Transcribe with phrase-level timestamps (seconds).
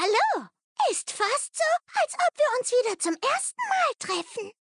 [0.00, 0.46] Hallo.
[0.92, 1.64] Ist fast so,
[2.00, 4.52] als ob wir uns wieder zum ersten Mal treffen.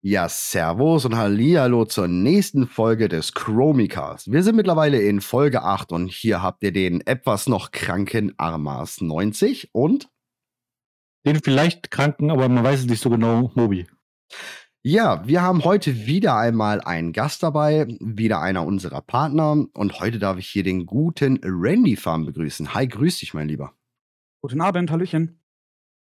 [0.00, 4.30] Ja, Servus und Hallihallo zur nächsten Folge des Chromicast.
[4.30, 9.00] Wir sind mittlerweile in Folge 8 und hier habt ihr den etwas noch kranken Armas
[9.00, 10.08] 90 und
[11.26, 13.88] den vielleicht kranken, aber man weiß es nicht so genau, Mobi.
[14.84, 20.20] Ja, wir haben heute wieder einmal einen Gast dabei, wieder einer unserer Partner und heute
[20.20, 22.72] darf ich hier den guten Randy Farm begrüßen.
[22.72, 23.74] Hi, grüß dich, mein Lieber.
[24.44, 25.40] Guten Abend, Hallöchen.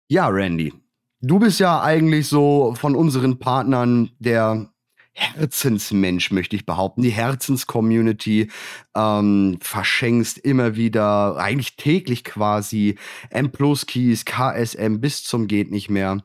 [0.09, 0.73] Ja, Randy,
[1.21, 4.73] Du bist ja eigentlich so von unseren Partnern der
[5.13, 7.03] Herzensmensch, möchte ich behaupten.
[7.03, 8.51] Die Herzenscommunity
[8.97, 12.97] ähm, verschenkst immer wieder, eigentlich täglich quasi,
[13.29, 16.25] M Plus Keys, KSM bis zum geht nicht mehr.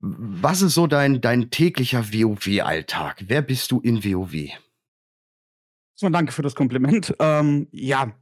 [0.00, 3.22] Was ist so dein, dein täglicher WoW-Alltag?
[3.28, 4.48] Wer bist du in WoW?
[5.94, 7.14] So, danke für das Kompliment.
[7.20, 8.12] Ähm, ja,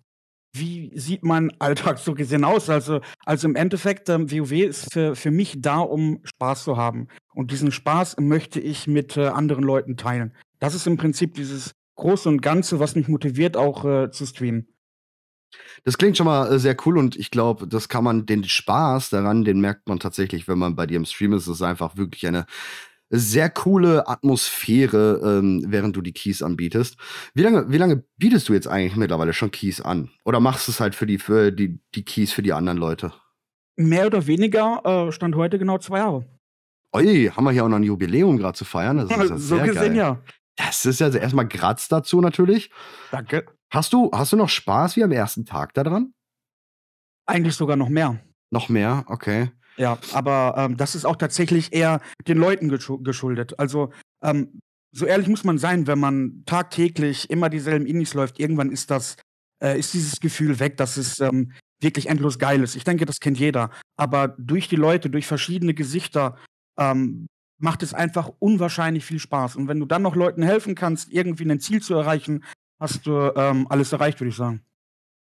[0.53, 2.71] wie sieht mein Alltag so gesehen aus?
[2.71, 7.09] Also, also im Endeffekt, ähm, WoW ist für, für mich da, um Spaß zu haben.
[7.35, 10.33] Und diesen Spaß möchte ich mit äh, anderen Leuten teilen.
[10.59, 14.69] Das ist im Prinzip dieses Große und Ganze, was mich motiviert, auch äh, zu streamen.
[15.85, 19.11] Das klingt schon mal äh, sehr cool und ich glaube, das kann man, den Spaß
[19.11, 21.47] daran, den merkt man tatsächlich, wenn man bei dir im Stream ist.
[21.47, 22.47] Es ist einfach wirklich eine
[23.09, 26.97] sehr coole Atmosphäre, ähm, während du die Keys anbietest.
[27.35, 30.11] Wie lange, wie lange bietest du jetzt eigentlich mittlerweile schon Keys an?
[30.25, 33.13] Oder machst du es halt für die, für die, die Keys für die anderen Leute?
[33.77, 36.27] Mehr oder weniger äh, stand heute genau zwei Jahre.
[36.93, 38.97] Oi, haben wir hier auch noch ein Jubiläum gerade zu feiern.
[38.97, 39.97] Das ist ja so gesehen, geil.
[39.97, 40.23] ja.
[40.57, 42.71] Das ist ja also erstmal Graz dazu natürlich.
[43.11, 43.47] Danke.
[43.71, 46.15] Hast du, hast du noch Spaß wie am ersten Tag daran?
[47.27, 48.21] Eigentlich sogar noch mehr.
[48.51, 49.51] Noch mehr, okay.
[49.77, 53.59] Ja, aber ähm, das ist auch tatsächlich eher den Leuten geschuldet.
[53.59, 54.61] Also ähm,
[54.93, 59.17] so ehrlich muss man sein, wenn man tagtäglich immer dieselben Indies läuft, irgendwann ist das,
[59.63, 62.77] äh, ist dieses Gefühl weg, dass es ähm, wirklich endlos geil ist.
[62.77, 63.71] Ich denke, das kennt jeder.
[63.97, 66.37] Aber durch die Leute, durch verschiedene Gesichter,
[66.79, 67.27] ähm,
[67.59, 69.57] macht es einfach unwahrscheinlich viel Spaß.
[69.57, 72.45] Und wenn du dann noch Leuten helfen kannst, irgendwie ein Ziel zu erreichen,
[72.81, 74.63] hast du ähm, alles erreicht, würde ich sagen.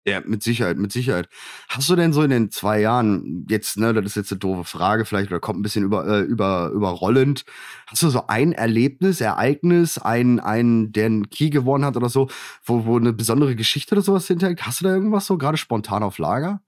[0.09, 1.29] Ja, mit Sicherheit, mit Sicherheit.
[1.69, 4.63] Hast du denn so in den zwei Jahren, jetzt, ne, das ist jetzt eine doofe
[4.63, 7.45] Frage vielleicht, oder kommt ein bisschen über, äh, über, überrollend,
[7.89, 12.29] hast du so ein Erlebnis, Ereignis, ein, ein, der einen Key gewonnen hat oder so,
[12.65, 14.65] wo, wo eine besondere Geschichte oder sowas hinterhängt?
[14.65, 16.61] Hast du da irgendwas so gerade spontan auf Lager?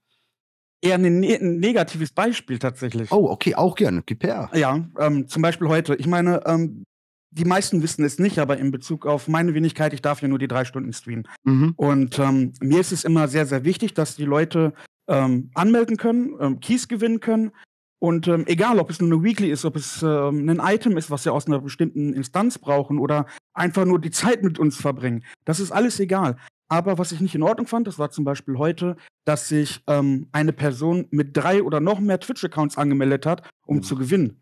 [0.81, 3.11] Eher ein, ne ein negatives Beispiel tatsächlich.
[3.11, 4.01] Oh, okay, auch gerne.
[4.05, 4.49] Gib her.
[4.53, 5.95] Ja, ähm, zum Beispiel heute.
[5.95, 6.83] Ich meine, ähm,
[7.31, 10.39] die meisten wissen es nicht, aber in Bezug auf meine Wenigkeit, ich darf ja nur
[10.39, 11.27] die drei Stunden streamen.
[11.43, 11.73] Mhm.
[11.75, 14.73] Und ähm, mir ist es immer sehr, sehr wichtig, dass die Leute
[15.07, 17.51] ähm, anmelden können, ähm, Keys gewinnen können.
[17.99, 21.11] Und ähm, egal, ob es nur eine Weekly ist, ob es ähm, ein Item ist,
[21.11, 25.23] was sie aus einer bestimmten Instanz brauchen oder einfach nur die Zeit mit uns verbringen,
[25.45, 26.37] das ist alles egal.
[26.69, 30.27] Aber was ich nicht in Ordnung fand, das war zum Beispiel heute, dass sich ähm,
[30.31, 33.83] eine Person mit drei oder noch mehr Twitch-Accounts angemeldet hat, um mhm.
[33.83, 34.41] zu gewinnen.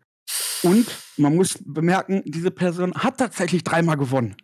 [0.62, 0.86] Und
[1.16, 4.36] man muss bemerken, diese Person hat tatsächlich dreimal gewonnen.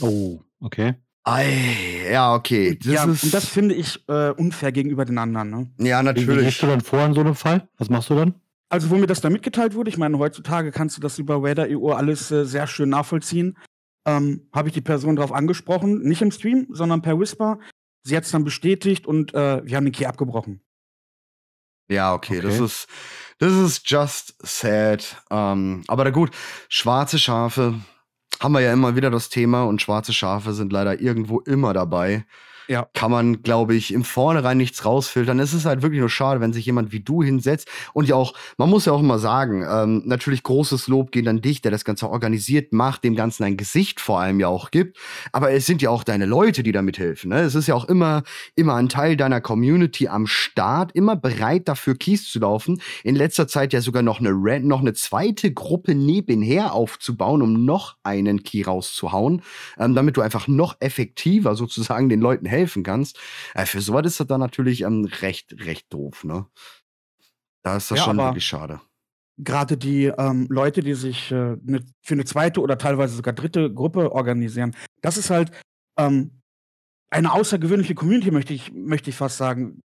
[0.00, 0.94] Oh, okay.
[1.24, 2.78] Ei, ja, okay.
[2.82, 5.50] Das ja, und das finde ich äh, unfair gegenüber den anderen.
[5.50, 5.70] Ne?
[5.78, 6.38] Ja, natürlich.
[6.40, 7.68] Wie gehst du dann vor in so einem Fall?
[7.76, 8.34] Was machst du dann?
[8.70, 11.92] Also, wo mir das dann mitgeteilt wurde, ich meine, heutzutage kannst du das über Radar.io
[11.92, 13.58] alles äh, sehr schön nachvollziehen,
[14.06, 17.58] ähm, habe ich die Person darauf angesprochen, nicht im Stream, sondern per Whisper.
[18.02, 20.62] Sie hat es dann bestätigt und äh, wir haben den Key abgebrochen.
[21.90, 22.46] Ja, okay, okay.
[22.46, 22.88] das ist
[23.38, 25.16] das ist just sad.
[25.30, 26.30] Ähm, aber na gut,
[26.68, 27.74] schwarze Schafe
[28.40, 32.24] haben wir ja immer wieder das Thema und schwarze Schafe sind leider irgendwo immer dabei
[32.70, 32.88] ja.
[32.94, 35.40] kann man, glaube ich, im Vornherein nichts rausfiltern.
[35.40, 38.32] Es ist halt wirklich nur schade, wenn sich jemand wie du hinsetzt und ja auch,
[38.58, 41.84] man muss ja auch immer sagen, ähm, natürlich großes Lob geht an dich, der das
[41.84, 44.98] Ganze organisiert macht, dem Ganzen ein Gesicht vor allem ja auch gibt.
[45.32, 47.30] Aber es sind ja auch deine Leute, die da mithelfen.
[47.30, 47.40] Ne?
[47.40, 48.22] Es ist ja auch immer,
[48.54, 52.80] immer ein Teil deiner Community am Start, immer bereit dafür Keys zu laufen.
[53.02, 57.64] In letzter Zeit ja sogar noch eine, Red, noch eine zweite Gruppe nebenher aufzubauen, um
[57.64, 59.42] noch einen Key rauszuhauen,
[59.76, 63.18] ähm, damit du einfach noch effektiver sozusagen den Leuten helfen helfen kannst.
[63.54, 66.46] Äh, für sowas ist das dann natürlich ähm, recht, recht doof, ne?
[67.62, 68.80] Da ist das ja, schon wirklich schade.
[69.36, 73.72] Gerade die ähm, Leute, die sich äh, ne, für eine zweite oder teilweise sogar dritte
[73.72, 75.50] Gruppe organisieren, das ist halt
[75.98, 76.40] ähm,
[77.10, 79.80] eine außergewöhnliche Community, möchte ich, möchte ich fast sagen.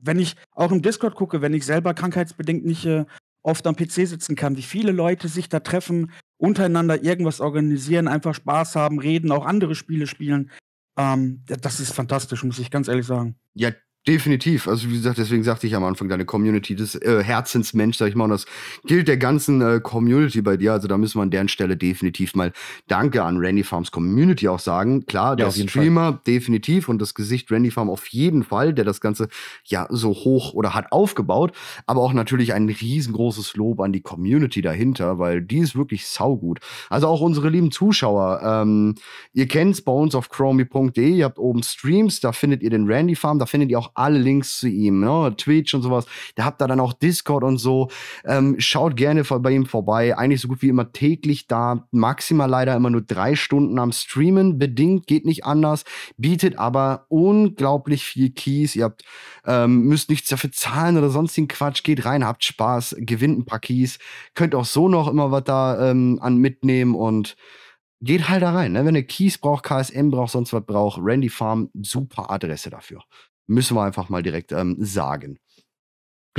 [0.00, 3.04] Wenn ich auch im Discord gucke, wenn ich selber krankheitsbedingt nicht äh,
[3.42, 8.34] oft am PC sitzen kann, wie viele Leute sich da treffen, untereinander irgendwas organisieren, einfach
[8.34, 10.50] Spaß haben, reden, auch andere Spiele spielen.
[10.98, 13.36] Ähm, das ist fantastisch, muss ich ganz ehrlich sagen.
[13.54, 13.70] Ja,
[14.08, 14.68] Definitiv.
[14.68, 18.14] Also wie gesagt, deswegen sagte ich am Anfang, deine Community, das äh, Herzensmensch, sag ich
[18.14, 18.46] mal, und das
[18.86, 20.72] gilt der ganzen äh, Community bei dir.
[20.72, 22.52] Also da müssen wir an deren Stelle definitiv mal
[22.86, 25.04] Danke an Randy Farms Community auch sagen.
[25.04, 26.20] Klar, der Streamer Fall.
[26.26, 29.28] definitiv und das Gesicht Randy Farm auf jeden Fall, der das Ganze
[29.66, 31.52] ja so hoch oder hat aufgebaut.
[31.84, 36.60] Aber auch natürlich ein riesengroßes Lob an die Community dahinter, weil die ist wirklich saugut.
[36.88, 38.94] Also auch unsere lieben Zuschauer, ähm,
[39.34, 43.14] ihr kennt's bei uns auf chromie.de, ihr habt oben Streams, da findet ihr den Randy
[43.14, 45.34] Farm, da findet ihr auch alle Links zu ihm, ne?
[45.36, 46.06] Twitch und sowas.
[46.34, 47.88] Da habt ihr dann auch Discord und so.
[48.24, 50.16] Ähm, schaut gerne bei ihm vorbei.
[50.16, 51.86] Eigentlich so gut wie immer täglich da.
[51.90, 54.58] Maximal leider immer nur drei Stunden am Streamen.
[54.58, 55.84] Bedingt, geht nicht anders.
[56.16, 58.76] Bietet aber unglaublich viel Keys.
[58.76, 59.04] Ihr habt,
[59.46, 61.82] ähm, müsst nichts dafür zahlen oder sonstigen Quatsch.
[61.82, 63.98] Geht rein, habt Spaß, gewinnt ein paar Keys.
[64.34, 67.36] Könnt auch so noch immer was da ähm, an mitnehmen und
[68.00, 68.72] geht halt da rein.
[68.72, 68.84] Ne?
[68.84, 73.02] Wenn ihr Keys braucht, KSM braucht, sonst was braucht, Randy Farm, super Adresse dafür.
[73.48, 75.38] Müssen wir einfach mal direkt ähm, sagen.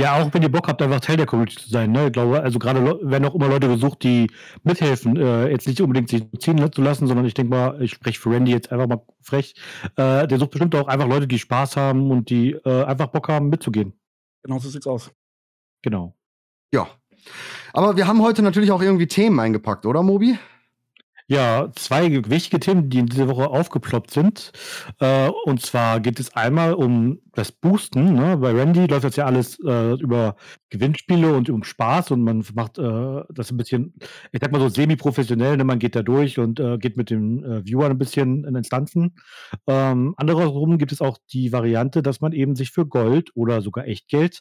[0.00, 1.92] Ja, auch wenn ihr Bock habt, einfach Teil der Community zu sein.
[1.92, 2.06] Ne?
[2.06, 4.30] Ich glaube, also gerade werden auch immer Leute gesucht, die
[4.62, 8.18] mithelfen, äh, jetzt nicht unbedingt sich ziehen zu lassen, sondern ich denke mal, ich spreche
[8.18, 9.54] für Randy jetzt einfach mal frech.
[9.96, 13.28] Äh, der sucht bestimmt auch einfach Leute, die Spaß haben und die äh, einfach Bock
[13.28, 13.92] haben, mitzugehen.
[14.42, 15.10] Genau so sieht's aus.
[15.82, 16.16] Genau.
[16.72, 16.88] Ja.
[17.74, 20.38] Aber wir haben heute natürlich auch irgendwie Themen eingepackt, oder, Mobi?
[21.30, 24.50] Ja, zwei wichtige Themen, die in dieser Woche aufgeploppt sind.
[24.98, 28.14] Äh, und zwar geht es einmal um das Boosten.
[28.14, 28.36] Ne?
[28.38, 30.34] Bei Randy läuft das ja alles äh, über
[30.70, 33.94] Gewinnspiele und um Spaß und man macht äh, das ein bisschen,
[34.32, 35.56] ich sag mal so semi-professionell.
[35.56, 35.62] Ne?
[35.62, 39.14] Man geht da durch und äh, geht mit den äh, Viewern ein bisschen in Instanzen.
[39.68, 43.86] Ähm, andererseits gibt es auch die Variante, dass man eben sich für Gold oder sogar
[43.86, 44.40] Echtgeld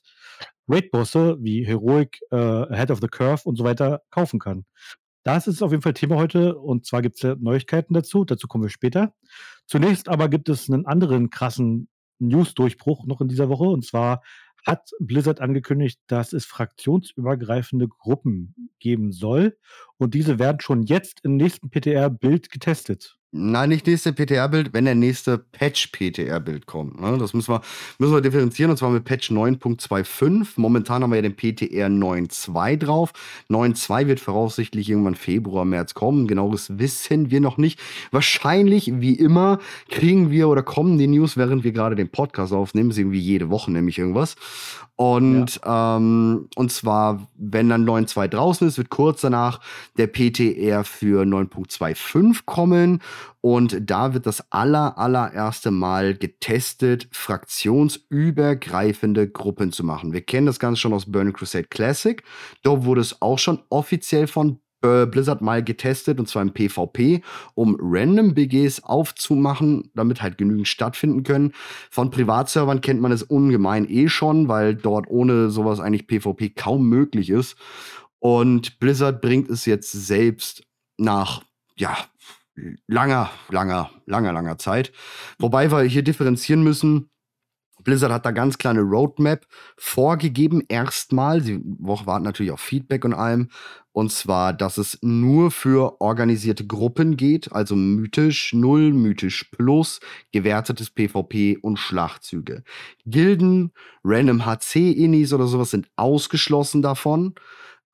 [0.67, 4.65] Raid-Bosse wie Heroic, äh, Head of the Curve und so weiter kaufen kann.
[5.23, 8.25] Das ist auf jeden Fall Thema heute und zwar gibt es Neuigkeiten dazu.
[8.25, 9.13] Dazu kommen wir später.
[9.67, 11.89] Zunächst aber gibt es einen anderen krassen
[12.19, 14.21] News-Durchbruch noch in dieser Woche und zwar
[14.65, 19.57] hat Blizzard angekündigt, dass es fraktionsübergreifende Gruppen geben soll
[19.97, 23.18] und diese werden schon jetzt im nächsten PTR-Bild getestet.
[23.31, 26.99] Nein, nicht nächste PTR-Bild, wenn der nächste Patch-PTR-Bild kommt.
[26.99, 27.15] Ne?
[27.19, 27.61] Das müssen wir,
[27.99, 30.53] müssen wir differenzieren und zwar mit Patch 9.25.
[30.55, 33.11] Momentan haben wir ja den PTR 9.2 drauf.
[33.47, 36.27] 9.2 wird voraussichtlich irgendwann Februar, März kommen.
[36.27, 37.79] Genaues wissen wir noch nicht.
[38.09, 39.59] Wahrscheinlich, wie immer,
[39.89, 42.89] kriegen wir oder kommen die News, während wir gerade den Podcast aufnehmen.
[42.89, 44.37] Das ist irgendwie jede Woche nämlich irgendwas.
[45.01, 45.95] Und, ja.
[45.95, 49.61] ähm, und zwar, wenn dann 9.2 draußen ist, wird kurz danach
[49.97, 53.01] der PTR für 9.25 kommen.
[53.39, 60.11] Und da wird das aller, allererste Mal getestet, fraktionsübergreifende Gruppen zu machen.
[60.11, 62.21] Wir kennen das Ganze schon aus Burning Crusade Classic.
[62.63, 67.21] Dort wurde es auch schon offiziell von äh, Blizzard mal getestet, und zwar im PvP,
[67.53, 71.53] um Random BGs aufzumachen, damit halt genügend stattfinden können.
[71.89, 76.87] Von Privatservern kennt man es ungemein eh schon, weil dort ohne sowas eigentlich PvP kaum
[76.87, 77.57] möglich ist.
[78.19, 80.63] Und Blizzard bringt es jetzt selbst
[80.97, 81.43] nach,
[81.77, 81.97] ja,
[82.87, 84.91] langer, langer, langer, langer Zeit.
[85.37, 87.09] Wobei wir hier differenzieren müssen.
[87.89, 91.41] Blizzard hat da ganz kleine Roadmap vorgegeben, erstmal.
[91.41, 93.49] Sie warten natürlich auf Feedback und allem.
[93.91, 100.01] Und zwar, dass es nur für organisierte Gruppen geht, also mythisch 0, mythisch plus,
[100.31, 102.63] gewertetes PvP und Schlachtzüge.
[103.07, 103.71] Gilden,
[104.03, 107.33] Random HC-Inis oder sowas sind ausgeschlossen davon.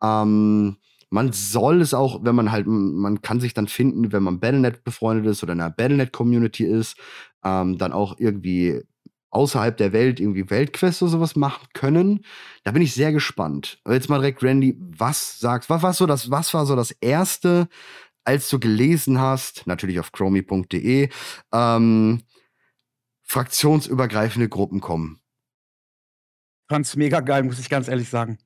[0.04, 0.76] Ähm,
[1.10, 4.84] man soll es auch, wenn man halt, man kann sich dann finden, wenn man Battlenet
[4.84, 6.98] befreundet ist oder in einer Battlenet-Community ist,
[7.46, 8.84] ähm, dann auch irgendwie
[9.36, 12.26] außerhalb der Welt irgendwie Weltquests oder sowas machen können.
[12.64, 13.80] Da bin ich sehr gespannt.
[13.88, 17.68] Jetzt mal direkt, Randy, was sagst, was war so das, was war so das erste,
[18.24, 21.10] als du gelesen hast, natürlich auf chromie.de,
[21.54, 22.24] ähm,
[23.24, 25.20] fraktionsübergreifende Gruppen kommen?
[26.70, 28.40] Fand's mega geil, muss ich ganz ehrlich sagen.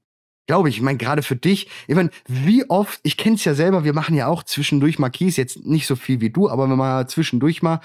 [0.49, 0.77] Glaube ich.
[0.77, 3.93] Ich meine, gerade für dich, ich meine, wie oft, ich kenne es ja selber, wir
[3.93, 7.61] machen ja auch zwischendurch Marquis, jetzt nicht so viel wie du, aber wenn man zwischendurch
[7.61, 7.81] mal,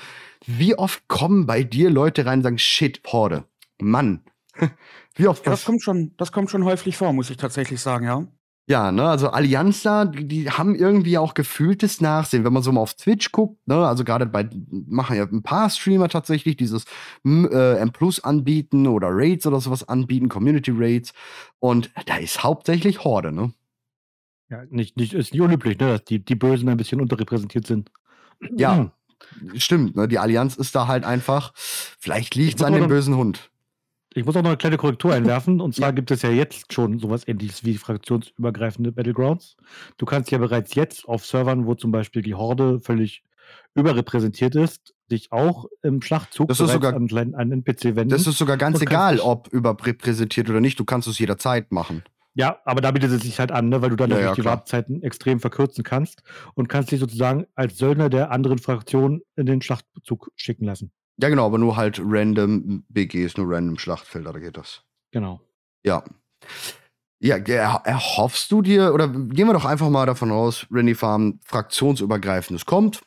[0.47, 3.45] wie oft kommen bei dir Leute rein und sagen, shit, Horde,
[3.83, 4.25] Mann.
[5.15, 5.45] wie oft?
[5.45, 8.27] Ja, das kommt schon, das kommt schon häufig vor, muss ich tatsächlich sagen, ja.
[8.67, 12.81] Ja, ne, also Allianz da, die haben irgendwie auch gefühltes Nachsehen, wenn man so mal
[12.81, 16.85] auf Twitch guckt, ne, also gerade bei, machen ja ein paar Streamer tatsächlich dieses
[17.27, 21.13] äh, M Plus anbieten oder Raids oder sowas anbieten, Community Raids
[21.59, 23.53] und da ist hauptsächlich Horde, ne?
[24.49, 27.91] Ja, nicht, nicht, ist nicht unüblich, ne, dass die, die Bösen ein bisschen unterrepräsentiert sind.
[28.57, 28.93] Ja,
[29.57, 33.51] stimmt, ne, die Allianz ist da halt einfach, vielleicht liegt es an dem bösen Hund.
[34.17, 35.61] Ich muss auch noch eine kleine Korrektur einwerfen.
[35.61, 35.93] Und zwar ja.
[35.93, 39.57] gibt es ja jetzt schon sowas ähnliches wie fraktionsübergreifende Battlegrounds.
[39.99, 43.23] Du kannst ja bereits jetzt auf Servern, wo zum Beispiel die Horde völlig
[43.75, 48.09] überrepräsentiert ist, sich auch im Schachtzug Das ist sogar- an einen NPC wenden.
[48.11, 50.79] Das ist sogar ganz egal, dich- ob überrepräsentiert oder nicht.
[50.81, 52.03] Du kannst es jederzeit machen.
[52.37, 54.35] Ja, aber da bietet es sich halt an, ne, weil du dann Ja, natürlich ja,
[54.37, 54.55] die klar.
[54.57, 56.23] Wartezeiten extrem verkürzen kannst
[56.55, 60.91] und kannst dich sozusagen als Söldner der anderen Fraktion in den Schlachtzug schicken lassen.
[61.21, 64.83] Ja, genau, aber nur halt random BGs, nur random Schlachtfelder, da geht das.
[65.13, 65.41] Genau.
[65.85, 66.03] Ja.
[67.21, 71.41] Ja, er, erhoffst du dir, oder gehen wir doch einfach mal davon aus, Randy Farm
[71.45, 73.01] fraktionsübergreifendes kommt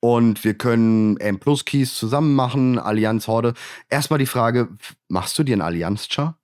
[0.00, 3.54] und wir können M-Plus-Keys zusammen machen, Allianz Horde.
[3.88, 4.68] Erstmal die Frage,
[5.08, 6.38] machst du dir einen Allianz-Char?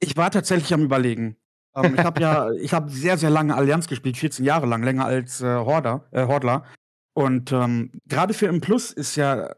[0.00, 1.36] Ich war tatsächlich am Überlegen.
[1.76, 5.04] Ähm, ich habe ja, ich habe sehr, sehr lange Allianz gespielt, 14 Jahre lang, länger
[5.04, 6.64] als äh, Horder, äh, Hordler.
[7.14, 9.54] Und ähm, gerade für M Plus ist ja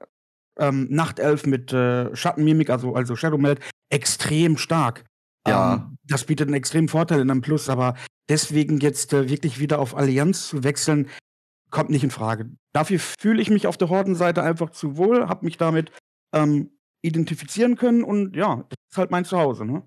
[0.59, 5.05] ähm, Nachtelf mit äh, Schattenmimik, also, also Shadow Meld, extrem stark.
[5.47, 5.75] Ja.
[5.75, 7.95] Ähm, das bietet einen extremen Vorteil in M Plus, aber
[8.29, 11.09] deswegen jetzt äh, wirklich wieder auf Allianz zu wechseln,
[11.71, 12.51] kommt nicht in Frage.
[12.73, 15.91] Dafür fühle ich mich auf der Hordenseite einfach zu wohl, habe mich damit
[16.35, 16.71] ähm,
[17.03, 19.83] identifizieren können und ja, das ist halt mein Zuhause, ne?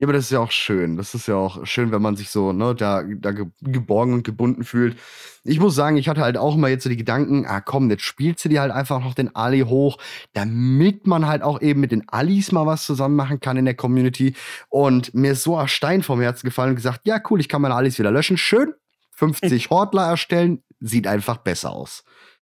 [0.00, 0.96] Ja, aber das ist ja auch schön.
[0.96, 4.22] Das ist ja auch schön, wenn man sich so, ne, da, da ge- geborgen und
[4.22, 4.96] gebunden fühlt.
[5.42, 8.04] Ich muss sagen, ich hatte halt auch immer jetzt so die Gedanken, ah komm, jetzt
[8.04, 9.98] spielst du dir halt einfach noch den Ali hoch,
[10.34, 13.74] damit man halt auch eben mit den Alis mal was zusammen machen kann in der
[13.74, 14.34] Community.
[14.68, 17.62] Und mir ist so ein Stein vom Herzen gefallen und gesagt, ja cool, ich kann
[17.62, 18.36] meine Alis wieder löschen.
[18.36, 18.74] Schön,
[19.16, 22.04] 50 Hortler erstellen, sieht einfach besser aus.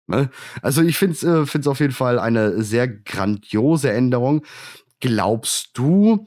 [0.08, 0.28] Ne?
[0.60, 4.44] Also ich finde es äh, find's auf jeden Fall eine sehr grandiose Änderung.
[5.00, 6.26] Glaubst du,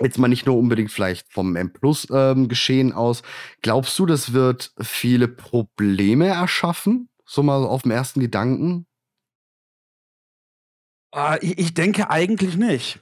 [0.00, 3.22] jetzt mal nicht nur unbedingt vielleicht vom M Plus ähm, Geschehen aus,
[3.62, 7.08] glaubst du, das wird viele Probleme erschaffen?
[7.26, 8.86] So mal auf dem ersten Gedanken?
[11.12, 13.00] Ah, ich, ich denke eigentlich nicht.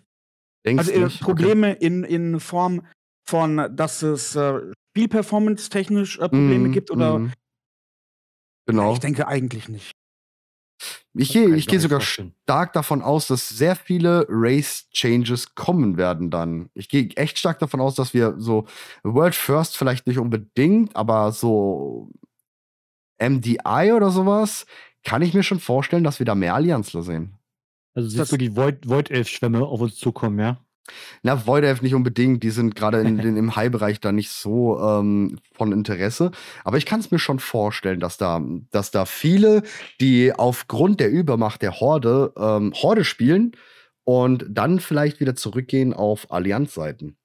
[0.64, 1.20] Denkst Also äh, nicht?
[1.20, 2.86] Probleme in, in Form
[3.28, 7.32] von, dass es äh, Spielperformance-technisch äh, Probleme Mhm, gibt oder mhm.
[8.66, 8.92] Genau.
[8.92, 9.92] ich denke eigentlich nicht.
[11.14, 12.34] Ich gehe ich auch sogar vorstellen.
[12.44, 16.70] stark davon aus, dass sehr viele Race-Changes kommen werden dann.
[16.74, 18.66] Ich gehe echt stark davon aus, dass wir so
[19.02, 22.10] World First vielleicht nicht unbedingt, aber so
[23.20, 24.66] MDI oder sowas,
[25.04, 27.34] kann ich mir schon vorstellen, dass wir da mehr Allianzler sehen.
[27.94, 30.58] Also siehst Das- du die Void, Void Elf Schwämme auf uns zukommen, ja?
[31.22, 35.72] Na, Void Elf nicht unbedingt, die sind gerade im High-Bereich da nicht so ähm, von
[35.72, 36.30] Interesse.
[36.64, 39.62] Aber ich kann es mir schon vorstellen, dass da, dass da viele,
[40.00, 43.52] die aufgrund der Übermacht der Horde ähm, Horde spielen
[44.04, 47.16] und dann vielleicht wieder zurückgehen auf Allianz-Seiten.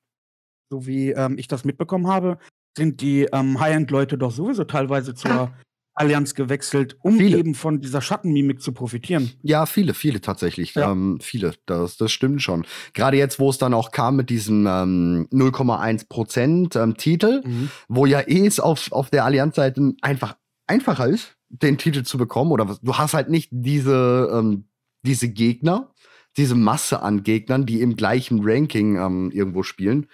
[0.69, 2.39] So wie ähm, ich das mitbekommen habe,
[2.77, 5.53] sind die ähm, High-End-Leute doch sowieso teilweise zur
[5.95, 7.37] Allianz gewechselt, um Viele.
[7.37, 9.31] eben von dieser Schattenmimik zu profitieren.
[9.43, 10.73] Ja, viele, viele tatsächlich.
[10.73, 10.91] Ja.
[10.91, 12.65] Ähm, viele, das, das stimmt schon.
[12.93, 17.43] Gerade jetzt, wo es dann auch kam mit diesem ähm, 0,1% ähm, Titel,
[17.87, 20.35] wo ja eh es auf, auf der Allianz-Seite einfach
[20.65, 22.51] einfacher ist, den Titel zu bekommen.
[22.51, 24.65] Oder was, du hast halt nicht diese, ähm,
[25.03, 25.91] diese Gegner,
[26.37, 30.07] diese Masse an Gegnern, die im gleichen Ranking ähm, irgendwo spielen.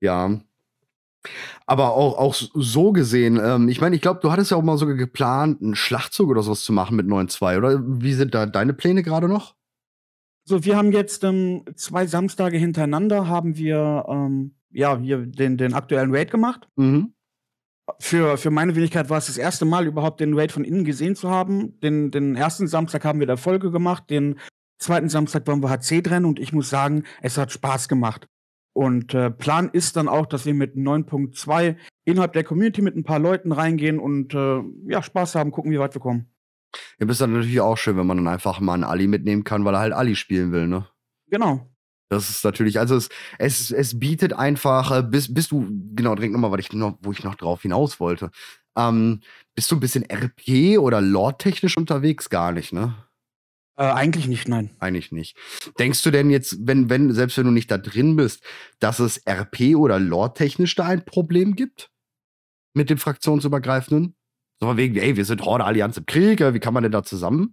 [0.00, 0.40] Ja.
[1.66, 4.76] Aber auch, auch so gesehen, ähm, ich meine, ich glaube, du hattest ja auch mal
[4.76, 7.82] sogar geplant, einen Schlachtzug oder sowas zu machen mit 9.2, oder?
[7.84, 9.54] Wie sind da deine Pläne gerade noch?
[10.46, 15.72] So, wir haben jetzt ähm, zwei Samstage hintereinander haben wir ähm, ja hier den, den
[15.72, 16.68] aktuellen Raid gemacht.
[16.76, 17.14] Mhm.
[17.98, 21.16] Für, für meine Wenigkeit war es das erste Mal überhaupt den Raid von innen gesehen
[21.16, 21.78] zu haben.
[21.80, 24.38] Den, den ersten Samstag haben wir der Folge gemacht, den
[24.78, 28.28] zweiten Samstag waren wir HC drin und ich muss sagen, es hat Spaß gemacht.
[28.74, 33.04] Und äh, Plan ist dann auch, dass wir mit 9.2 innerhalb der Community mit ein
[33.04, 36.26] paar Leuten reingehen und äh, ja, Spaß haben, gucken, wie weit wir kommen.
[36.98, 39.64] Ja, ist dann natürlich auch schön, wenn man dann einfach mal einen Ali mitnehmen kann,
[39.64, 40.86] weil er halt Ali spielen will, ne?
[41.30, 41.70] Genau.
[42.10, 46.32] Das ist natürlich, also es, es, es bietet einfach, äh, bis, bist du, genau, trink
[46.32, 48.30] nochmal, ich noch, wo ich noch drauf hinaus wollte.
[48.76, 49.20] Ähm,
[49.54, 52.28] bist du ein bisschen RP oder Lore-technisch unterwegs?
[52.28, 52.94] Gar nicht, ne?
[53.76, 54.70] Äh, eigentlich nicht, nein.
[54.78, 55.36] Eigentlich nicht.
[55.78, 58.44] Denkst du denn jetzt, wenn, wenn, selbst wenn du nicht da drin bist,
[58.78, 61.90] dass es RP oder Lore-technisch da ein Problem gibt?
[62.74, 64.16] Mit dem fraktionsübergreifenden?
[64.60, 67.02] So von wegen, ey, wir sind Horde Allianz im Krieg, wie kann man denn da
[67.02, 67.52] zusammen?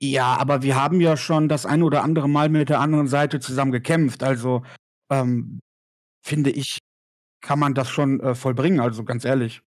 [0.00, 3.38] Ja, aber wir haben ja schon das ein oder andere Mal mit der anderen Seite
[3.38, 4.22] zusammen gekämpft.
[4.22, 4.64] Also
[5.10, 5.60] ähm,
[6.26, 6.78] finde ich,
[7.40, 8.80] kann man das schon äh, vollbringen.
[8.80, 9.62] Also ganz ehrlich.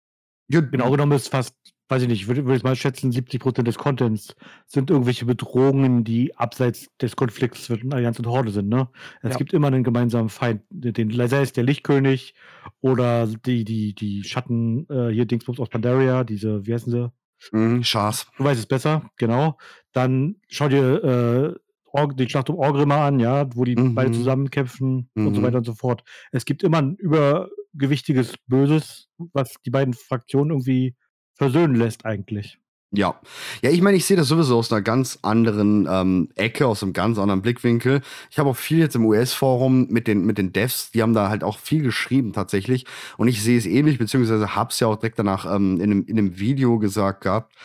[0.49, 1.55] Ja, Genau genommen ist fast,
[1.91, 4.35] weiß ich nicht, würde würd ich mal schätzen, 70% des Contents
[4.67, 8.89] sind irgendwelche Bedrohungen, die abseits des Konflikts zwischen Allianz und Horde sind, ne?
[9.21, 9.37] Es Ja.
[9.37, 12.33] gibt immer einen gemeinsamen Feind, den, sei es der Lichtkönig
[12.81, 17.11] oder die, die, die Schatten, äh, hier Dingsbums aus Pandaria, diese, wie heißen sie?
[17.53, 18.25] Mhm, Chars.
[18.37, 19.57] Du weißt es besser, genau.
[19.93, 23.91] Dann schau dir äh, die Schlacht um Orgrimmar an, ja, wo die Mhm.
[23.93, 25.43] beide zusammenkämpfen und so Mhm.
[25.43, 26.03] weiter und so fort.
[26.31, 30.95] Es gibt immer ein übergewichtiges Böses, was die beiden Fraktionen irgendwie
[31.41, 32.59] versöhnen lässt, eigentlich.
[32.91, 33.19] Ja.
[33.63, 36.93] Ja, ich meine, ich sehe das sowieso aus einer ganz anderen ähm, Ecke, aus einem
[36.93, 38.01] ganz anderen Blickwinkel.
[38.29, 41.29] Ich habe auch viel jetzt im US-Forum mit den, mit den Devs, die haben da
[41.29, 42.85] halt auch viel geschrieben tatsächlich.
[43.17, 46.05] Und ich sehe es ähnlich, beziehungsweise habe es ja auch direkt danach ähm, in, einem,
[46.05, 47.55] in einem Video gesagt gehabt.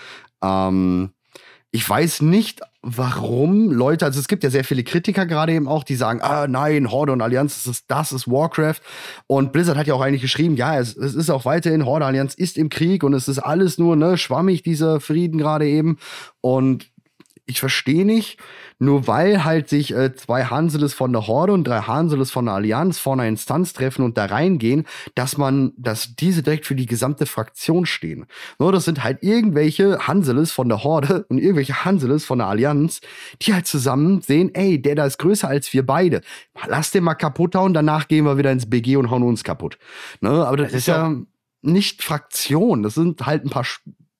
[0.42, 1.10] Ähm,
[1.70, 5.82] ich weiß nicht, warum Leute, also es gibt ja sehr viele Kritiker gerade eben auch,
[5.82, 8.76] die sagen, ah nein, Horde und Allianz, das ist, das ist Warcraft.
[9.26, 12.34] Und Blizzard hat ja auch eigentlich geschrieben, ja, es, es ist auch weiterhin, Horde Allianz
[12.34, 15.98] ist im Krieg und es ist alles nur, ne, schwammig, dieser Frieden gerade eben.
[16.40, 16.88] Und
[17.46, 18.38] ich verstehe nicht,
[18.78, 22.54] nur weil halt sich äh, zwei Hanseles von der Horde und drei Hanseles von der
[22.54, 24.84] Allianz vor einer Instanz treffen und da reingehen,
[25.14, 28.26] dass man, dass diese direkt für die gesamte Fraktion stehen.
[28.58, 33.00] Nur das sind halt irgendwelche Hanseles von der Horde und irgendwelche Hanseles von der Allianz,
[33.42, 36.22] die halt zusammen sehen, ey, der da ist größer als wir beide.
[36.66, 39.78] Lass den mal kaputt hauen, danach gehen wir wieder ins BG und hauen uns kaputt.
[40.20, 40.30] Ne?
[40.30, 41.14] Aber das, das ist ja
[41.62, 43.64] nicht Fraktion, das sind halt ein paar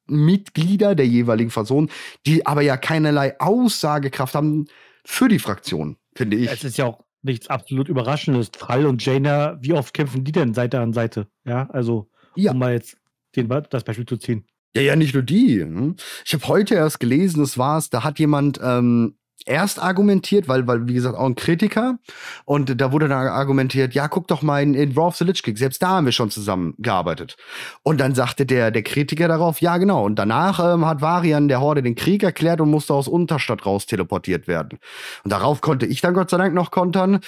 [0.07, 1.91] Mitglieder der jeweiligen Person,
[2.27, 4.67] die aber ja keinerlei Aussagekraft haben
[5.05, 6.51] für die Fraktion, finde ich.
[6.51, 8.51] Es ist ja auch nichts absolut Überraschendes.
[8.57, 11.29] Fall und Jaina, wie oft kämpfen die denn Seite an Seite?
[11.45, 12.53] Ja, also, ja.
[12.53, 12.97] um mal jetzt
[13.35, 14.47] den, das Beispiel zu ziehen.
[14.75, 15.61] Ja, ja, nicht nur die.
[15.61, 15.97] Hm.
[16.25, 20.89] Ich habe heute erst gelesen, das war's, da hat jemand ähm, erst argumentiert, weil, weil,
[20.89, 21.99] wie gesagt, auch ein Kritiker.
[22.45, 25.43] Und da wurde dann argumentiert, ja, guck doch mal in, in Raw of the Lich
[25.43, 27.37] King, selbst da haben wir schon zusammengearbeitet.
[27.83, 30.05] Und dann sagte der, der Kritiker darauf, ja, genau.
[30.05, 33.87] Und danach ähm, hat Varian der Horde den Krieg erklärt und musste aus Unterstadt raus
[33.87, 34.79] teleportiert werden.
[35.25, 37.21] Und darauf konnte ich dann Gott sei Dank noch kontern,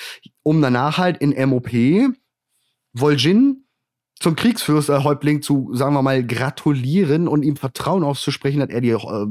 [0.43, 1.69] um danach halt in MOP
[2.97, 3.65] Vol'jin
[4.21, 9.27] zum Kriegsfürsterhäuptling zu, sagen wir mal, gratulieren und ihm Vertrauen auszusprechen, dass er die äh,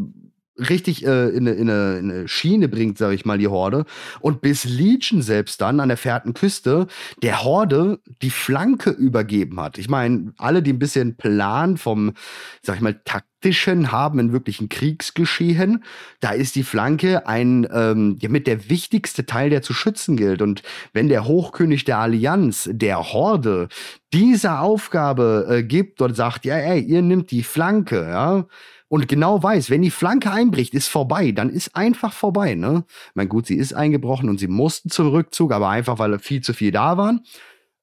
[0.57, 3.85] richtig äh, in, eine, in, eine, in eine Schiene bringt, sage ich mal, die Horde.
[4.19, 6.87] Und bis Legion selbst dann an der fährten Küste
[7.21, 9.77] der Horde die Flanke übergeben hat.
[9.77, 12.13] Ich meine, alle, die ein bisschen Plan vom,
[12.61, 15.83] sag ich mal, taktischen haben in wirklichen Kriegsgeschehen,
[16.19, 20.41] da ist die Flanke ein, ähm, ja, mit der wichtigste Teil, der zu schützen gilt.
[20.41, 23.67] Und wenn der Hochkönig der Allianz, der Horde,
[24.13, 28.45] diese Aufgabe äh, gibt und sagt, ja, ey, ihr nimmt die Flanke, ja,
[28.89, 32.85] und genau weiß, wenn die Flanke einbricht, ist vorbei, dann ist einfach vorbei, ne?
[33.13, 36.53] Mein gut, sie ist eingebrochen und sie mussten zum Rückzug, aber einfach, weil viel zu
[36.53, 37.25] viel da waren.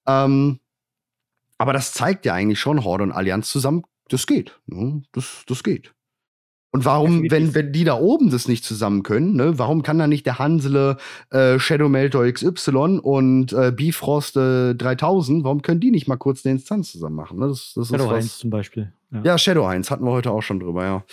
[0.06, 0.60] Ähm,
[1.58, 4.60] aber das zeigt ja eigentlich schon, Horde und Allianz zusammen, das geht.
[4.66, 5.02] Ne?
[5.12, 5.93] Das, das geht.
[6.74, 10.08] Und warum, wenn, wenn die da oben das nicht zusammen können, ne, warum kann da
[10.08, 10.96] nicht der Hansele
[11.30, 16.44] äh, Shadow Meltor XY und äh, Bifrost äh, 3000, warum können die nicht mal kurz
[16.44, 17.38] eine Instanz zusammen machen?
[17.38, 17.46] Ne?
[17.46, 18.92] Das, das Shadow 1 zum Beispiel.
[19.12, 19.22] Ja.
[19.22, 19.38] ja.
[19.38, 21.04] Shadow Heinz hatten wir heute auch schon drüber, ja.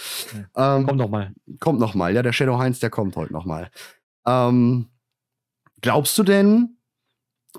[0.56, 0.78] ja.
[0.78, 1.32] Ähm, kommt noch mal.
[1.60, 3.70] Kommt noch mal, ja, der Shadow Heinz, der kommt heute noch mal.
[4.26, 4.88] Ähm,
[5.82, 6.78] glaubst du denn,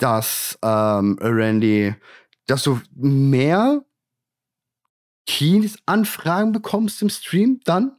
[0.00, 1.94] dass ähm, Randy,
[2.48, 3.84] dass du mehr
[5.26, 7.96] Keys-Anfragen bekommst im Stream dann?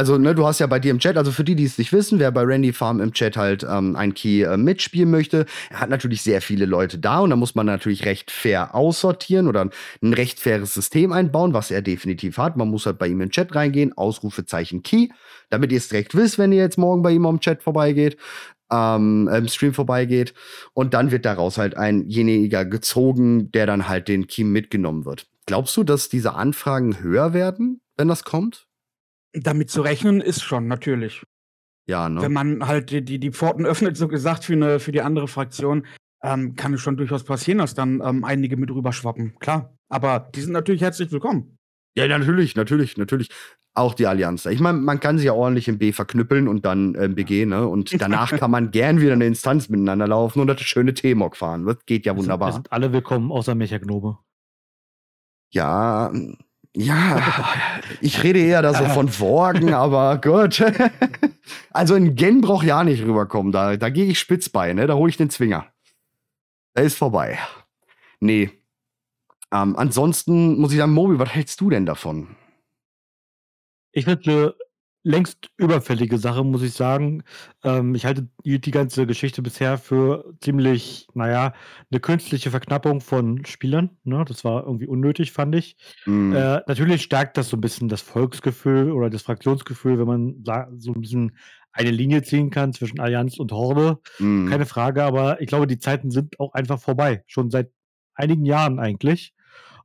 [0.00, 1.92] Also, ne, du hast ja bei dir im Chat, also für die, die es nicht
[1.92, 5.80] wissen, wer bei Randy Farm im Chat halt ähm, ein Key äh, mitspielen möchte, er
[5.80, 9.68] hat natürlich sehr viele Leute da und da muss man natürlich recht fair aussortieren oder
[10.00, 12.56] ein recht faires System einbauen, was er definitiv hat.
[12.56, 15.08] Man muss halt bei ihm im Chat reingehen, Ausrufezeichen Key,
[15.50, 18.16] damit ihr es direkt wisst, wenn ihr jetzt morgen bei ihm am Chat vorbeigeht.
[18.72, 20.32] Ähm, im Stream vorbeigeht
[20.72, 25.26] und dann wird daraus halt einjeniger gezogen, der dann halt den Key mitgenommen wird.
[25.50, 28.68] Glaubst du, dass diese Anfragen höher werden, wenn das kommt?
[29.32, 31.24] Damit zu rechnen ist schon, natürlich.
[31.88, 32.22] Ja, ne?
[32.22, 35.26] Wenn man halt die, die, die Pforten öffnet, so gesagt, für, eine, für die andere
[35.26, 35.86] Fraktion,
[36.22, 39.40] ähm, kann es schon durchaus passieren, dass dann ähm, einige mit rüberschwappen.
[39.40, 39.76] Klar.
[39.88, 41.58] Aber die sind natürlich herzlich willkommen.
[41.96, 43.28] Ja, natürlich, natürlich, natürlich.
[43.74, 44.46] Auch die Allianz.
[44.46, 47.46] Ich meine, man kann sie ja ordentlich im B verknüppeln und dann im äh, BG,
[47.46, 47.66] ne?
[47.66, 51.66] Und danach kann man gern wieder eine Instanz miteinander laufen und das schöne T-Mog fahren.
[51.66, 52.50] Das geht ja wunderbar.
[52.50, 54.18] Wir sind, sind alle willkommen, außer Mechagnobe.
[55.50, 56.10] Ja,
[56.76, 57.20] ja,
[58.00, 60.62] ich rede eher da so von Worgen, aber gut.
[61.70, 63.52] also in Gen braucht ja nicht rüberkommen.
[63.52, 64.86] Da, da gehe ich spitz bei, ne?
[64.86, 65.66] Da hole ich den Zwinger.
[66.74, 67.38] Er ist vorbei.
[68.20, 68.50] Nee.
[69.52, 72.36] Ähm, ansonsten muss ich sagen, Mobi, was hältst du denn davon?
[73.92, 74.54] Ich würde
[75.02, 77.22] längst überfällige Sache, muss ich sagen.
[77.64, 81.54] Ähm, ich halte die, ganze Geschichte bisher für ziemlich, naja,
[81.90, 83.96] eine künstliche Verknappung von Spielern.
[84.04, 84.24] Ne?
[84.26, 85.76] Das war irgendwie unnötig, fand ich.
[86.06, 86.34] Mhm.
[86.34, 90.44] Äh, natürlich stärkt das so ein bisschen das Volksgefühl oder das Fraktionsgefühl, wenn man
[90.78, 91.36] so ein bisschen
[91.72, 94.00] eine Linie ziehen kann zwischen Allianz und Horde.
[94.18, 94.48] Mhm.
[94.48, 97.22] Keine Frage, aber ich glaube, die Zeiten sind auch einfach vorbei.
[97.26, 97.70] Schon seit
[98.14, 99.34] einigen Jahren eigentlich.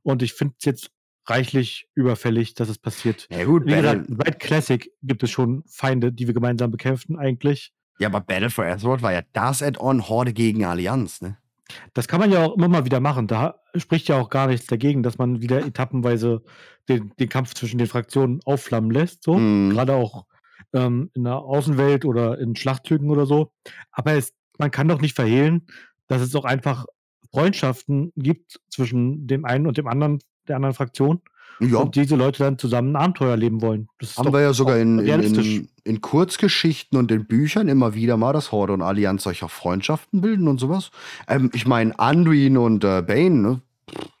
[0.02, 0.90] Und ich finde es jetzt
[1.28, 3.26] reichlich überfällig, dass es passiert.
[3.30, 7.72] Ja gut, Wie gesagt, seit Classic gibt es schon Feinde, die wir gemeinsam bekämpfen eigentlich.
[7.98, 11.38] Ja, aber Battle for Azeroth war ja das Add-on Horde gegen Allianz, ne?
[11.94, 13.26] Das kann man ja auch immer mal wieder machen.
[13.26, 16.42] Da spricht ja auch gar nichts dagegen, dass man wieder etappenweise
[16.88, 19.24] den, den Kampf zwischen den Fraktionen aufflammen lässt.
[19.24, 19.34] So.
[19.34, 19.70] Mhm.
[19.70, 20.26] Gerade auch
[20.72, 23.52] ähm, in der Außenwelt oder in Schlachtzügen oder so.
[23.90, 25.66] Aber es, man kann doch nicht verhehlen,
[26.06, 26.86] dass es auch einfach
[27.32, 31.20] Freundschaften gibt zwischen dem einen und dem anderen, der anderen Fraktion.
[31.60, 31.78] Ja.
[31.78, 33.88] Und diese Leute dann zusammen ein Abenteuer leben wollen.
[33.98, 38.18] Das Haben wir ja sogar in, in, in, in, Kurzgeschichten und in Büchern immer wieder
[38.18, 40.90] mal, dass Horde und Allianz solcher Freundschaften bilden und sowas.
[41.28, 43.60] Ähm, ich meine, Anduin und äh, Bane, ne?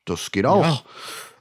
[0.06, 0.84] das geht auch.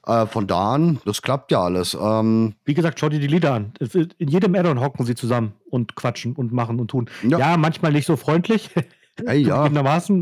[0.06, 0.24] Ja.
[0.24, 1.98] Äh, von da an, das klappt ja alles.
[2.00, 3.74] Ähm, Wie gesagt, schau dir die Lieder an.
[4.18, 7.10] In jedem Addon hocken sie zusammen und quatschen und machen und tun.
[7.24, 8.70] Ja, ja manchmal nicht so freundlich.
[9.24, 9.70] Ey, ja.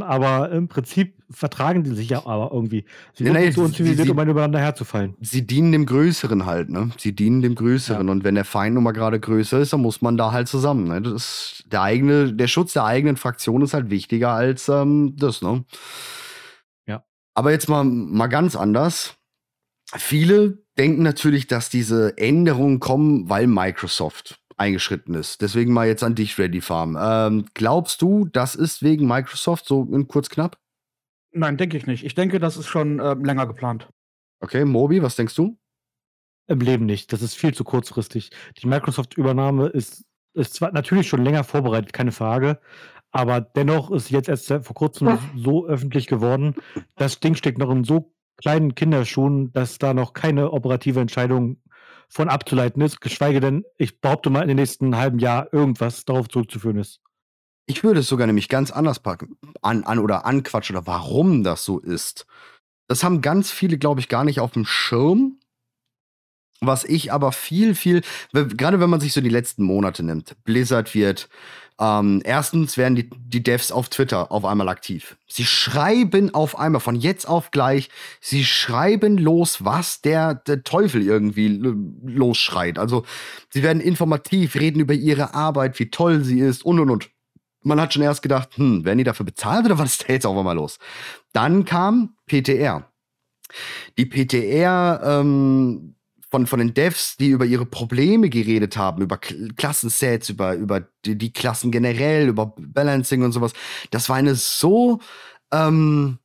[0.03, 2.85] aber im Prinzip vertragen die sich ja aber irgendwie.
[3.13, 5.15] Sie sind nee, so unzivilisiert, um übereinander herzufallen.
[5.19, 6.91] Sie dienen dem Größeren halt, ne?
[6.97, 8.07] Sie dienen dem Größeren.
[8.07, 8.11] Ja.
[8.11, 10.87] Und wenn der Feind nun mal gerade größer ist, dann muss man da halt zusammen.
[10.87, 11.01] Ne?
[11.01, 15.41] Das ist der eigene, der Schutz der eigenen Fraktion ist halt wichtiger als ähm, das,
[15.41, 15.65] ne?
[16.85, 17.03] Ja.
[17.33, 19.15] Aber jetzt mal, mal ganz anders.
[19.95, 25.41] Viele denken natürlich, dass diese Änderungen kommen, weil Microsoft eingeschritten ist.
[25.41, 26.97] Deswegen mal jetzt an dich, Ready Farm.
[26.99, 30.57] Ähm, glaubst du, das ist wegen Microsoft so in kurz knapp?
[31.31, 32.05] Nein, denke ich nicht.
[32.05, 33.89] Ich denke, das ist schon äh, länger geplant.
[34.39, 35.57] Okay, Mobi, was denkst du?
[36.47, 37.13] Im Leben nicht.
[37.13, 38.31] Das ist viel zu kurzfristig.
[38.61, 42.59] Die Microsoft-Übernahme ist, ist zwar natürlich schon länger vorbereitet, keine Frage,
[43.11, 46.55] aber dennoch ist jetzt erst vor kurzem so öffentlich geworden.
[46.95, 51.61] Das Ding steckt noch in so kleinen Kinderschuhen, dass da noch keine operative Entscheidung
[52.13, 56.29] von abzuleiten ist, geschweige denn, ich behaupte mal, in den nächsten halben Jahr irgendwas darauf
[56.29, 57.01] zurückzuführen ist.
[57.65, 61.65] Ich würde es sogar nämlich ganz anders packen, an, an oder anquatschen oder warum das
[61.65, 62.25] so ist.
[62.87, 65.39] Das haben ganz viele, glaube ich, gar nicht auf dem Schirm.
[66.59, 70.93] Was ich aber viel, viel, gerade wenn man sich so die letzten Monate nimmt, Blizzard
[70.93, 71.27] wird
[71.79, 75.17] ähm, erstens werden die, die Devs auf Twitter auf einmal aktiv.
[75.27, 77.89] Sie schreiben auf einmal, von jetzt auf gleich,
[78.21, 82.77] sie schreiben los, was der, der Teufel irgendwie losschreit.
[82.77, 83.05] Also
[83.49, 87.09] sie werden informativ, reden über ihre Arbeit, wie toll sie ist und und und.
[87.63, 90.25] Man hat schon erst gedacht, hm, werden die dafür bezahlt oder was ist da jetzt
[90.25, 90.79] auf einmal los?
[91.31, 92.89] Dann kam PTR.
[93.97, 95.95] Die PTR ähm,
[96.33, 101.15] von, von den Devs, die über ihre Probleme geredet haben, über Klassensets, über, über die,
[101.15, 103.53] die, Klassen generell, über Balancing und sowas.
[103.91, 104.99] Das war eine so,
[105.51, 106.17] ähm,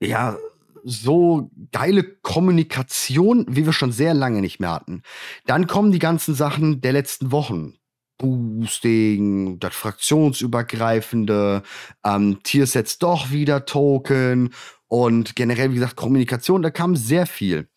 [0.00, 0.38] ja,
[0.82, 5.02] so geile Kommunikation, wie wir schon sehr lange nicht mehr hatten.
[5.44, 7.74] Dann kommen die ganzen Sachen der letzten Wochen.
[8.16, 11.62] Boosting, das fraktionsübergreifende,
[12.02, 14.54] ähm, Tiersets doch wieder Token
[14.88, 17.68] und generell, wie gesagt, Kommunikation, da kam sehr viel.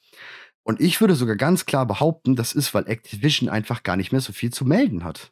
[0.70, 4.22] Und ich würde sogar ganz klar behaupten, das ist, weil Activision einfach gar nicht mehr
[4.22, 5.32] so viel zu melden hat.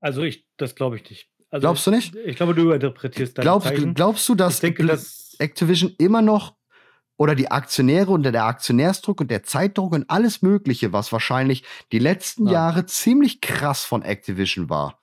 [0.00, 1.28] Also ich, das glaube ich nicht.
[1.50, 2.16] Also Glaubst du nicht?
[2.16, 3.92] Ich, ich glaube, du interpretierst deine glaubst, Zeichen.
[3.92, 6.54] Glaubst du, dass, denke, dass Activision immer noch
[7.18, 11.62] oder die Aktionäre unter der Aktionärsdruck und der Zeitdruck und alles Mögliche, was wahrscheinlich
[11.92, 12.52] die letzten ja.
[12.52, 14.98] Jahre ziemlich krass von Activision war.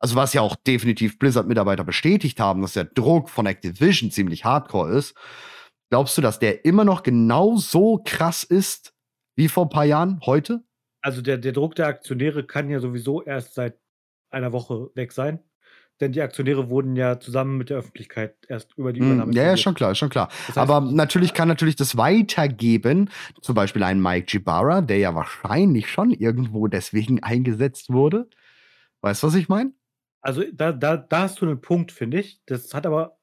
[0.00, 4.90] Also was ja auch definitiv Blizzard-Mitarbeiter bestätigt haben, dass der Druck von Activision ziemlich hardcore
[4.98, 5.14] ist.
[5.94, 8.92] Glaubst du, dass der immer noch genau so krass ist
[9.36, 10.64] wie vor ein paar Jahren, heute?
[11.02, 13.78] Also der, der Druck der Aktionäre kann ja sowieso erst seit
[14.28, 15.38] einer Woche weg sein.
[16.00, 19.30] Denn die Aktionäre wurden ja zusammen mit der Öffentlichkeit erst über die hm, Übernahme.
[19.30, 20.30] Mm, ja, ja, schon klar, schon klar.
[20.48, 23.08] Das heißt, Aber natürlich kann natürlich das weitergeben,
[23.40, 28.28] zum Beispiel ein Mike Gibara, der ja wahrscheinlich schon irgendwo deswegen eingesetzt wurde.
[29.00, 29.72] Weißt du, was ich meine?
[30.22, 32.40] Also da, da, da hast du einen Punkt, finde ich.
[32.46, 33.16] Das hat aber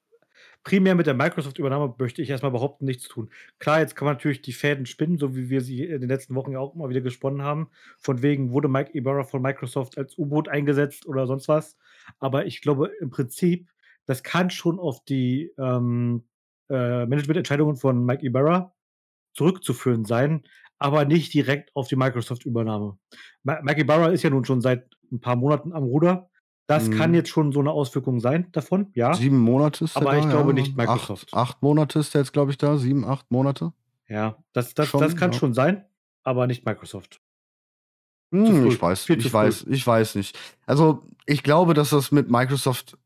[0.64, 3.30] primär mit der Microsoft-Übernahme möchte ich erstmal behaupten, nichts tun.
[3.58, 6.34] Klar, jetzt kann man natürlich die Fäden spinnen, so wie wir sie in den letzten
[6.34, 7.68] Wochen ja auch immer wieder gesponnen haben.
[7.98, 11.76] Von wegen wurde Mike Ibarra von Microsoft als U-Boot eingesetzt oder sonst was.
[12.18, 13.68] Aber ich glaube im Prinzip,
[14.06, 16.24] das kann schon auf die ähm,
[16.68, 18.74] äh, Managemententscheidungen von Mike Ibarra
[19.34, 20.42] zurückzuführen sein,
[20.78, 22.98] aber nicht direkt auf die Microsoft-Übernahme.
[23.44, 26.30] Mike Ibarra ist ja nun schon seit ein paar Monaten am Ruder
[26.66, 26.94] das mhm.
[26.96, 29.14] kann jetzt schon so eine Auswirkung sein davon, ja.
[29.14, 30.54] Sieben Monate ist Aber da, ich glaube ja.
[30.54, 31.28] nicht Microsoft.
[31.32, 32.76] Acht, acht, Monate ist der jetzt, glaube ich, da.
[32.76, 33.72] Sieben, acht Monate.
[34.08, 35.38] Ja, das, das, schon, das kann ja.
[35.38, 35.84] schon sein,
[36.22, 37.20] aber nicht Microsoft.
[38.32, 40.38] Hm, ich weiß, ich weiß, ich weiß nicht.
[40.66, 42.96] Also, ich glaube, dass das mit Microsoft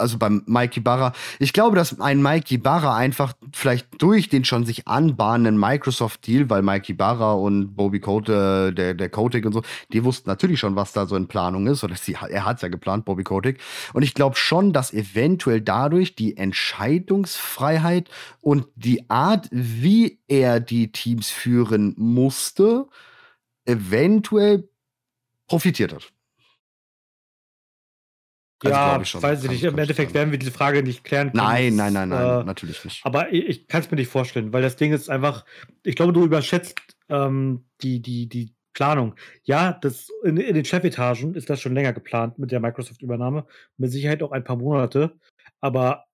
[0.00, 1.12] also beim Mikey Barra.
[1.38, 6.62] Ich glaube, dass ein Mikey Barra einfach vielleicht durch den schon sich anbahnenden Microsoft-Deal, weil
[6.62, 10.92] Mikey Barra und Bobby Kotick, der, der Kotick und so, die wussten natürlich schon, was
[10.92, 11.84] da so in Planung ist.
[11.84, 13.60] Oder sie, er hat es ja geplant, Bobby Kotick.
[13.92, 18.10] Und ich glaube schon, dass eventuell dadurch die Entscheidungsfreiheit
[18.40, 22.86] und die Art, wie er die Teams führen musste,
[23.64, 24.68] eventuell
[25.46, 26.12] profitiert hat.
[28.62, 29.22] Also, ja, ich schon.
[29.22, 29.64] weiß ich nicht.
[29.64, 31.44] Im Endeffekt werden wir diese Frage nicht klären können.
[31.44, 33.04] Nein, nein, nein, nein, äh, natürlich nicht.
[33.04, 35.44] Aber ich, ich kann es mir nicht vorstellen, weil das Ding ist einfach,
[35.82, 39.14] ich glaube, du überschätzt ähm, die, die, die Planung.
[39.44, 43.46] Ja, das, in, in den Chefetagen ist das schon länger geplant mit der Microsoft-Übernahme.
[43.78, 45.18] Mit Sicherheit auch ein paar Monate.
[45.60, 46.06] Aber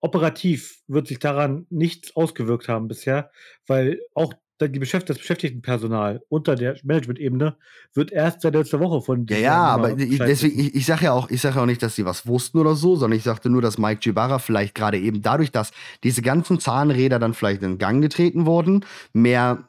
[0.00, 3.30] operativ wird sich daran nichts ausgewirkt haben bisher,
[3.66, 4.34] weil auch
[4.68, 7.56] die Beschäft das Beschäftigtenpersonal unter der Management-Ebene
[7.94, 11.30] wird erst seit letzter Woche von Ja, ja, aber deswegen, ich, ich sage ja auch,
[11.30, 13.62] ich sage ja auch nicht, dass sie was wussten oder so, sondern ich sagte nur,
[13.62, 15.72] dass Mike Gibara vielleicht gerade eben dadurch, dass
[16.02, 19.68] diese ganzen Zahnräder dann vielleicht in Gang getreten wurden, mehr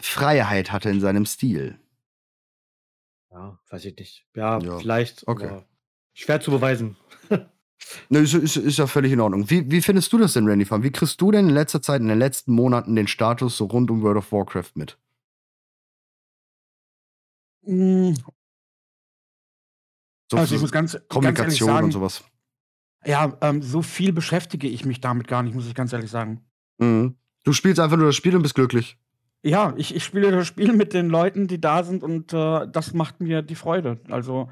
[0.00, 1.78] Freiheit hatte in seinem Stil.
[3.30, 4.26] Ja, weiß ich nicht.
[4.34, 4.78] Ja, ja.
[4.78, 5.26] vielleicht.
[5.26, 5.62] Okay.
[6.12, 6.96] schwer zu beweisen.
[8.08, 9.48] Ne, ist, ist, ist ja völlig in Ordnung.
[9.50, 10.82] Wie, wie findest du das denn, Randy Farm?
[10.82, 13.90] Wie kriegst du denn in letzter Zeit, in den letzten Monaten, den Status so rund
[13.90, 14.98] um World of Warcraft mit?
[17.64, 18.14] Hm.
[20.30, 22.24] So also ich muss ganz, Kommunikation ganz sagen, und sowas.
[23.04, 26.40] Ja, ähm, so viel beschäftige ich mich damit gar nicht, muss ich ganz ehrlich sagen.
[26.78, 27.16] Mhm.
[27.44, 28.96] Du spielst einfach nur das Spiel und bist glücklich.
[29.44, 32.94] Ja, ich, ich spiele das Spiel mit den Leuten, die da sind und äh, das
[32.94, 34.00] macht mir die Freude.
[34.08, 34.48] Also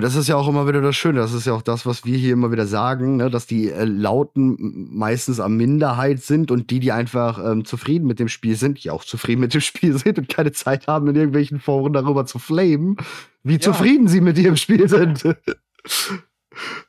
[0.00, 1.20] das ist ja auch immer wieder das Schöne.
[1.20, 3.30] Das ist ja auch das, was wir hier immer wieder sagen, ne?
[3.30, 4.56] dass die äh, Lauten
[4.90, 8.90] meistens am Minderheit sind und die, die einfach ähm, zufrieden mit dem Spiel sind, die
[8.90, 12.38] auch zufrieden mit dem Spiel sind und keine Zeit haben, in irgendwelchen Foren darüber zu
[12.38, 12.96] flamen,
[13.42, 13.60] wie ja.
[13.60, 15.22] zufrieden sie mit ihrem Spiel sind.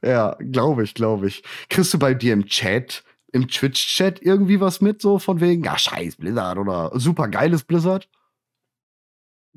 [0.01, 1.43] ja, glaube ich, glaube ich.
[1.69, 5.77] Kriegst du bei dir im Chat, im Twitch-Chat irgendwie was mit, so von wegen, ja,
[5.77, 8.07] scheiß Blizzard oder super geiles Blizzard?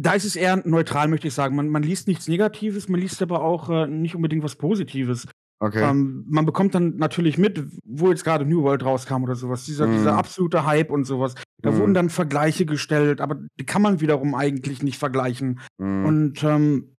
[0.01, 1.55] Da ist es eher neutral, möchte ich sagen.
[1.55, 5.27] Man, man liest nichts Negatives, man liest aber auch äh, nicht unbedingt was Positives.
[5.63, 5.83] Okay.
[5.83, 9.87] Ähm, man bekommt dann natürlich mit, wo jetzt gerade New World rauskam oder sowas, dieser,
[9.87, 9.93] mm.
[9.93, 11.35] dieser absolute Hype und sowas.
[11.61, 11.77] Da mm.
[11.77, 15.61] wurden dann Vergleiche gestellt, aber die kann man wiederum eigentlich nicht vergleichen.
[15.77, 16.07] Mm.
[16.07, 16.97] Und ähm,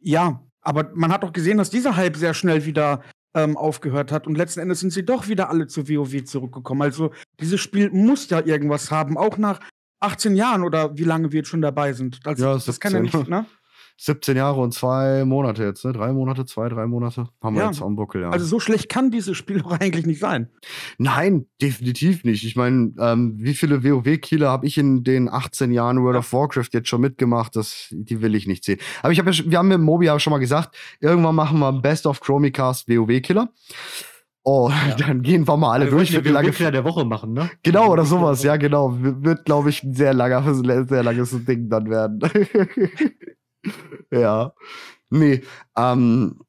[0.00, 3.02] ja, aber man hat auch gesehen, dass dieser Hype sehr schnell wieder
[3.34, 6.82] ähm, aufgehört hat und letzten Endes sind sie doch wieder alle zu WoW zurückgekommen.
[6.82, 9.60] Also dieses Spiel muss ja irgendwas haben, auch nach
[10.02, 12.20] 18 Jahren oder wie lange wir jetzt schon dabei sind.
[12.24, 12.66] Also, ja, 17.
[12.66, 13.46] das kann ja nicht, ne?
[13.98, 15.92] 17 Jahre und zwei Monate jetzt, ne?
[15.92, 17.70] Drei Monate, zwei, drei Monate haben wir ja.
[17.70, 18.30] jetzt am Buckel, ja.
[18.30, 20.48] Also so schlecht kann dieses Spiel doch eigentlich nicht sein.
[20.98, 22.44] Nein, definitiv nicht.
[22.44, 26.18] Ich meine, ähm, wie viele WoW-Killer habe ich in den 18 Jahren World ja.
[26.20, 27.54] of Warcraft jetzt schon mitgemacht?
[27.54, 28.80] Das, die will ich nicht sehen.
[29.02, 31.72] Aber ich habe ja, wir haben mit Mobi ja schon mal gesagt, irgendwann machen wir
[31.72, 33.52] Best of Chromicast WoW-Killer.
[34.44, 34.94] Oh, ja.
[34.98, 36.12] dann gehen wir mal alle wir durch.
[36.12, 37.50] Wir lange der Woche machen, ne?
[37.62, 38.96] Genau, oder sowas, ja, genau.
[38.98, 40.54] Wird, glaube ich, ein sehr, langer,
[40.88, 42.20] sehr langes Ding dann werden.
[44.10, 44.52] ja.
[45.10, 45.42] Nee,
[45.76, 46.40] ähm,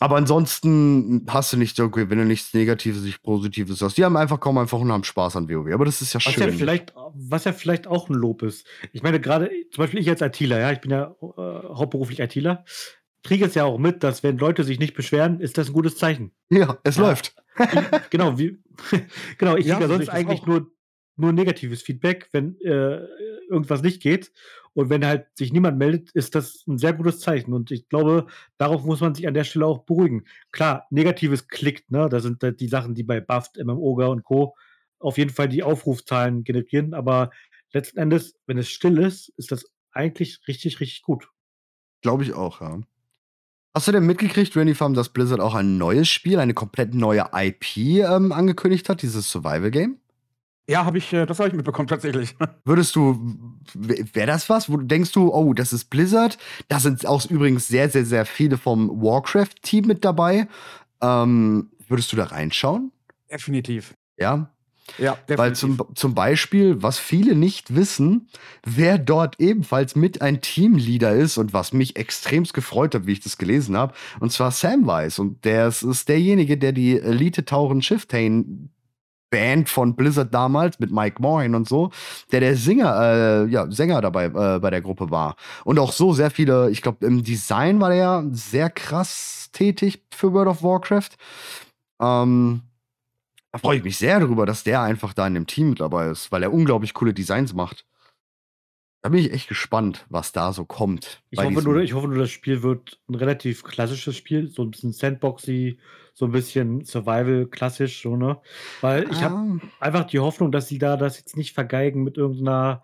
[0.00, 3.96] aber ansonsten hast du nicht, okay, wenn du nichts Negatives, nichts Positives hast.
[3.96, 5.72] Die haben einfach kaum einfach und haben Spaß an WoW.
[5.72, 6.42] Aber das ist ja was schön.
[6.42, 8.66] Ja vielleicht, was ja vielleicht auch ein Lob ist.
[8.92, 12.64] Ich meine, gerade, zum Beispiel ich als ITler, ja, ich bin ja äh, hauptberuflich ITler
[13.24, 15.96] kriege es ja auch mit, dass wenn Leute sich nicht beschweren, ist das ein gutes
[15.96, 16.30] Zeichen.
[16.50, 17.02] Ja, es ja.
[17.02, 17.34] läuft.
[17.58, 18.62] Ich, genau, wie,
[19.38, 20.70] genau, ich ja, kriege ja sonst eigentlich nur,
[21.16, 23.00] nur negatives Feedback, wenn äh,
[23.48, 24.30] irgendwas nicht geht.
[24.74, 27.52] Und wenn halt sich niemand meldet, ist das ein sehr gutes Zeichen.
[27.52, 28.26] Und ich glaube,
[28.58, 30.24] darauf muss man sich an der Stelle auch beruhigen.
[30.50, 32.08] Klar, negatives klickt, ne?
[32.08, 34.56] Das sind die Sachen, die bei Buffed, MMOGA und Co.
[34.98, 36.92] auf jeden Fall die Aufrufzahlen generieren.
[36.92, 37.30] Aber
[37.72, 41.28] letzten Endes, wenn es still ist, ist das eigentlich richtig, richtig gut.
[42.02, 42.80] Glaube ich auch, ja.
[43.76, 47.26] Hast du denn mitgekriegt, Randy Farm, dass Blizzard auch ein neues Spiel, eine komplett neue
[47.34, 49.98] IP ähm, angekündigt hat, dieses Survival-Game?
[50.68, 52.36] Ja, habe ich, äh, das habe ich mitbekommen tatsächlich.
[52.64, 53.36] Würdest du,
[53.74, 54.70] wäre das was?
[54.70, 56.38] Wo denkst du, oh, das ist Blizzard?
[56.68, 60.46] Da sind auch übrigens sehr, sehr, sehr viele vom Warcraft-Team mit dabei.
[61.02, 62.92] Ähm, würdest du da reinschauen?
[63.30, 63.94] Definitiv.
[64.16, 64.53] Ja.
[64.98, 65.38] Ja, definitiv.
[65.38, 68.28] Weil zum, zum Beispiel, was viele nicht wissen,
[68.64, 73.20] wer dort ebenfalls mit ein Teamleader ist und was mich extremst gefreut hat, wie ich
[73.20, 75.20] das gelesen habe, und zwar Samwise.
[75.20, 78.70] Und der ist, ist derjenige, der die Elite-Tauren Shiftain
[79.34, 81.90] Band von Blizzard damals mit Mike Morin und so,
[82.30, 85.34] der der Sänger, äh, ja, Sänger dabei äh, bei der Gruppe war.
[85.64, 90.32] Und auch so sehr viele, ich glaube, im Design war der sehr krass tätig für
[90.32, 91.10] World of Warcraft.
[92.00, 92.62] Ähm,
[93.54, 96.08] da freue ich mich sehr darüber, dass der einfach da in dem Team mit dabei
[96.08, 97.86] ist, weil er unglaublich coole Designs macht.
[99.00, 101.22] Da bin ich echt gespannt, was da so kommt.
[101.30, 104.72] Ich hoffe, nur, ich hoffe nur, das Spiel wird ein relativ klassisches Spiel, so ein
[104.72, 105.78] bisschen Sandboxy,
[106.14, 108.40] so ein bisschen Survival klassisch, so, ne?
[108.80, 109.60] Weil ich habe ah.
[109.78, 112.82] einfach die Hoffnung, dass sie da das jetzt nicht vergeigen mit irgendeiner,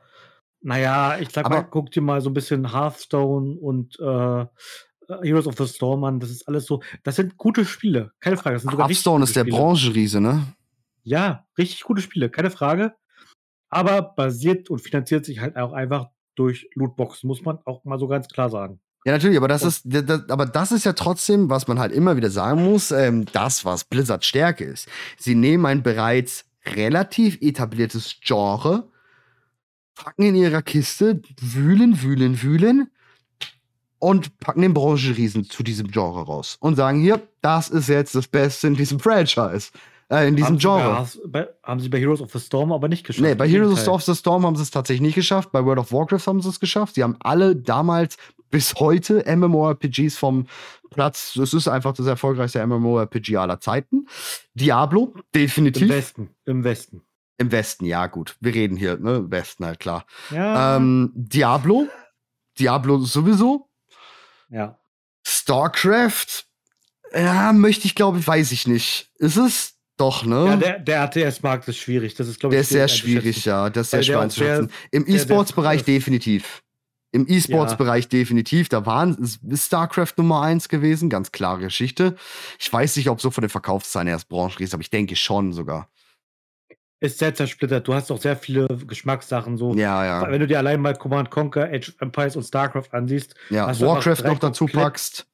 [0.62, 4.46] naja, ich sag mal, guck dir mal so ein bisschen Hearthstone und äh,
[5.24, 8.54] Heroes of the Storm an, das ist alles so, das sind gute Spiele, keine Frage.
[8.54, 10.46] Das sind sogar Hearthstone ist der Branchenriese, ne?
[11.02, 12.94] Ja, richtig gute Spiele, keine Frage.
[13.68, 18.08] Aber basiert und finanziert sich halt auch einfach durch Lootboxen, muss man auch mal so
[18.08, 18.80] ganz klar sagen.
[19.04, 22.16] Ja, natürlich, aber das ist, das, aber das ist ja trotzdem, was man halt immer
[22.16, 24.88] wieder sagen muss, ähm, das, was Blizzard Stärke ist.
[25.16, 28.90] Sie nehmen ein bereits relativ etabliertes Genre,
[29.94, 32.90] packen in ihrer Kiste, wühlen, wühlen, wühlen
[33.98, 38.28] und packen den Branchenriesen zu diesem Genre raus und sagen hier, das ist jetzt das
[38.28, 39.70] Beste in diesem Franchise.
[40.10, 41.06] Äh, in diesem haben Genre.
[41.06, 43.22] Sie bei, haben sie bei Heroes of the Storm aber nicht geschafft.
[43.22, 45.52] Nee, bei Heroes of the Storm haben sie es tatsächlich nicht geschafft.
[45.52, 46.96] Bei World of Warcraft haben sie es geschafft.
[46.96, 48.16] Sie haben alle damals
[48.50, 50.48] bis heute MMORPGs vom
[50.90, 51.36] Platz.
[51.36, 54.06] Es ist einfach das erfolgreichste MMORPG aller Zeiten.
[54.54, 55.82] Diablo, definitiv.
[55.82, 56.30] Im Westen.
[56.44, 57.02] Im Westen.
[57.38, 58.36] Im Westen, ja, gut.
[58.40, 59.30] Wir reden hier, ne?
[59.30, 60.04] Westen halt, klar.
[60.30, 60.76] Ja.
[60.76, 61.86] Ähm, Diablo.
[62.58, 63.70] Diablo sowieso.
[64.50, 64.78] Ja.
[65.24, 66.44] StarCraft.
[67.14, 69.10] Ja, möchte ich, glaube ich, weiß ich nicht.
[69.18, 69.79] Ist es?
[70.00, 70.46] Doch, ne?
[70.46, 72.14] Ja, der, der RTS-Markt ist schwierig.
[72.14, 73.68] Das ist, glaube ich, der ist sehr schwierig, ja.
[73.68, 74.72] Das ist sehr schwer einzuschätzen.
[74.90, 76.62] Im E-Sports-Bereich definitiv.
[77.12, 78.08] Im E-Sports-Bereich ja.
[78.08, 78.70] definitiv.
[78.70, 79.18] Da waren
[79.54, 82.16] StarCraft Nummer eins gewesen, ganz klare Geschichte.
[82.58, 85.52] Ich weiß nicht, ob so von den Verkaufszahlen erst Branchen ist, aber ich denke schon
[85.52, 85.90] sogar.
[87.00, 87.86] Ist sehr zersplittert.
[87.86, 89.74] Du hast auch sehr viele Geschmackssachen so.
[89.74, 90.30] Ja, ja.
[90.30, 93.34] Wenn du dir allein mal Command Conquer, Age of Empires und StarCraft ansiehst.
[93.50, 95.26] Ja, Warcraft noch dazu packst.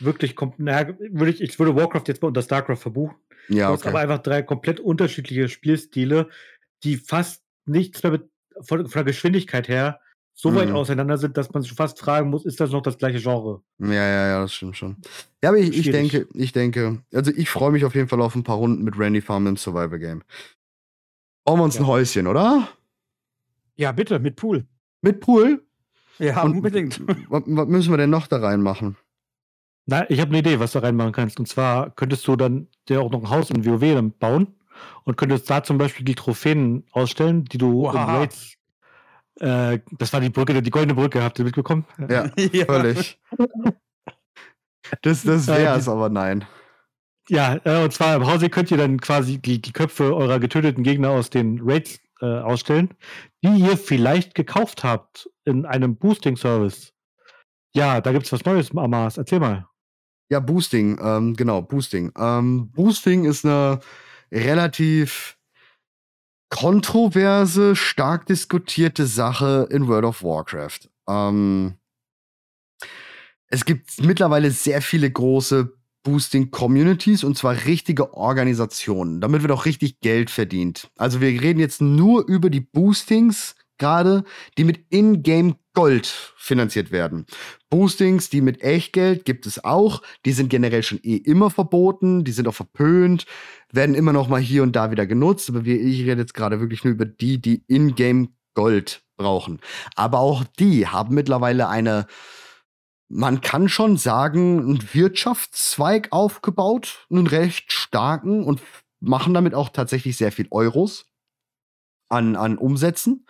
[0.00, 3.16] Wirklich kommt, naja, würde ich, ich würde Warcraft jetzt mal unter StarCraft verbuchen.
[3.48, 3.76] Ja, okay.
[3.76, 6.28] Du hast aber einfach drei komplett unterschiedliche Spielstile,
[6.84, 8.30] die fast nichts mehr mit,
[8.60, 10.00] von, von der Geschwindigkeit her
[10.38, 10.76] so weit mhm.
[10.76, 13.62] auseinander sind, dass man sich fast fragen muss, ist das noch das gleiche Genre?
[13.78, 14.96] Ja, ja, ja, das stimmt schon.
[15.42, 18.34] Ja, aber ich, ich denke, ich denke, also ich freue mich auf jeden Fall auf
[18.34, 20.22] ein paar Runden mit Randy Farm im Survivor Game.
[21.44, 21.80] Bauen wir uns ja.
[21.80, 22.68] ein Häuschen, oder?
[23.76, 24.66] Ja, bitte, mit Pool.
[25.00, 25.64] Mit Pool?
[26.18, 27.00] Ja, Und unbedingt.
[27.30, 28.96] Was, was müssen wir denn noch da reinmachen?
[29.86, 31.38] Na, ich habe eine Idee, was du reinmachen kannst.
[31.38, 34.48] Und zwar könntest du dann dir auch noch ein Haus in WoW bauen
[35.04, 37.94] und könntest da zum Beispiel die Trophäen ausstellen, die du wow.
[37.94, 38.56] in Raids
[39.40, 41.84] äh, das war die Brücke, die goldene Brücke, habt ihr mitbekommen?
[42.08, 42.64] Ja, ja.
[42.64, 43.20] völlig.
[45.02, 46.44] Das, das wäre es, äh, aber nein.
[47.28, 50.84] Ja, äh, und zwar im Hause könnt ihr dann quasi die, die Köpfe eurer getöteten
[50.84, 52.90] Gegner aus den Raids äh, ausstellen,
[53.42, 56.92] die ihr vielleicht gekauft habt in einem Boosting-Service.
[57.74, 59.18] Ja, da gibt es was Neues, Amas.
[59.18, 59.68] Erzähl mal.
[60.28, 62.12] Ja, Boosting, ähm, genau, Boosting.
[62.18, 63.80] Ähm, Boosting ist eine
[64.32, 65.38] relativ
[66.50, 70.88] kontroverse, stark diskutierte Sache in World of Warcraft.
[71.08, 71.74] Ähm,
[73.48, 79.20] es gibt mittlerweile sehr viele große Boosting-Communities und zwar richtige Organisationen.
[79.20, 80.90] Damit wird auch richtig Geld verdient.
[80.96, 84.24] Also wir reden jetzt nur über die Boostings gerade,
[84.56, 86.06] die mit Ingame Gold
[86.38, 87.26] finanziert werden.
[87.68, 90.00] Boostings, die mit Echtgeld gibt es auch.
[90.24, 92.24] Die sind generell schon eh immer verboten.
[92.24, 93.26] Die sind auch verpönt.
[93.70, 95.50] Werden immer noch mal hier und da wieder genutzt.
[95.50, 99.60] Aber ich rede jetzt gerade wirklich nur über die, die Ingame Gold brauchen.
[99.96, 102.06] Aber auch die haben mittlerweile eine,
[103.10, 107.06] man kann schon sagen, einen Wirtschaftszweig aufgebaut.
[107.10, 108.62] Einen recht starken und
[109.00, 111.04] machen damit auch tatsächlich sehr viel Euros
[112.08, 113.26] an, an Umsätzen.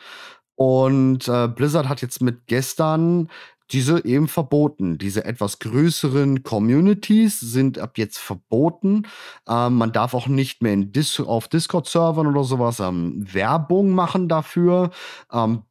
[0.57, 3.29] Und äh, Blizzard hat jetzt mit gestern
[3.73, 4.99] diese eben verboten.
[4.99, 9.03] Diese etwas größeren Communities sind ab jetzt verboten.
[9.49, 14.29] Ähm, man darf auch nicht mehr in Dis auf Discord-Servern oder sowas ähm, Werbung machen
[14.29, 14.91] dafür.
[15.33, 15.63] Ähm,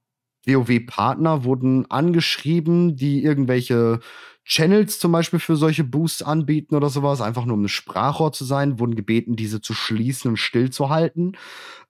[0.45, 3.99] WoW-Partner wurden angeschrieben, die irgendwelche
[4.43, 8.45] Channels zum Beispiel für solche Boosts anbieten oder sowas, einfach nur um ein Sprachrohr zu
[8.45, 11.35] sein, wurden gebeten, diese zu schließen und stillzuhalten.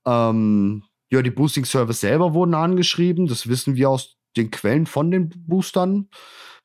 [0.05, 3.27] Ähm, ja, die Boosting-Service selber wurden angeschrieben.
[3.27, 6.09] Das wissen wir aus den Quellen von den Boostern,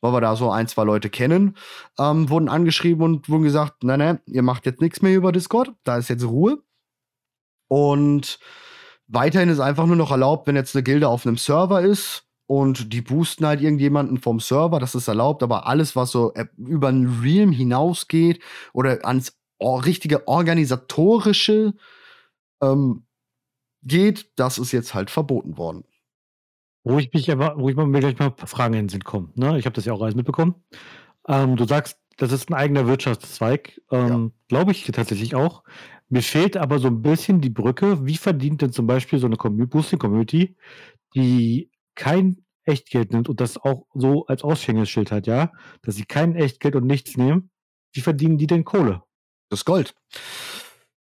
[0.00, 1.56] weil wir da so ein, zwei Leute kennen,
[1.98, 5.72] ähm, wurden angeschrieben und wurden gesagt, nein, nein, ihr macht jetzt nichts mehr über Discord,
[5.84, 6.62] da ist jetzt Ruhe.
[7.68, 8.38] Und
[9.06, 12.92] weiterhin ist einfach nur noch erlaubt, wenn jetzt eine Gilde auf einem Server ist und
[12.92, 16.88] die boosten halt irgendjemanden vom Server, das ist erlaubt, aber alles, was so äh, über
[16.88, 21.74] ein Realm hinausgeht oder ans richtige organisatorische
[22.62, 23.04] ähm,
[23.82, 25.84] geht, das ist jetzt halt verboten worden.
[26.82, 29.04] Wo ich mich aber, wo ich mir gleich mal ein paar Fragen in den Sinn
[29.04, 29.30] komme.
[29.34, 29.58] Ne?
[29.58, 30.54] Ich habe das ja auch alles mitbekommen.
[31.28, 33.80] Ähm, du sagst, das ist ein eigener Wirtschaftszweig.
[33.90, 34.30] Ähm, ja.
[34.48, 35.62] Glaube ich tatsächlich auch.
[36.08, 38.04] Mir fehlt aber so ein bisschen die Brücke.
[38.06, 40.56] Wie verdient denn zum Beispiel so eine Boosting-Community,
[41.14, 46.34] die kein Echtgeld nimmt und das auch so als Aushängeschild hat, ja, dass sie kein
[46.34, 47.50] Echtgeld und nichts nehmen?
[47.92, 49.02] Wie verdienen die denn Kohle?
[49.48, 49.94] Das Gold.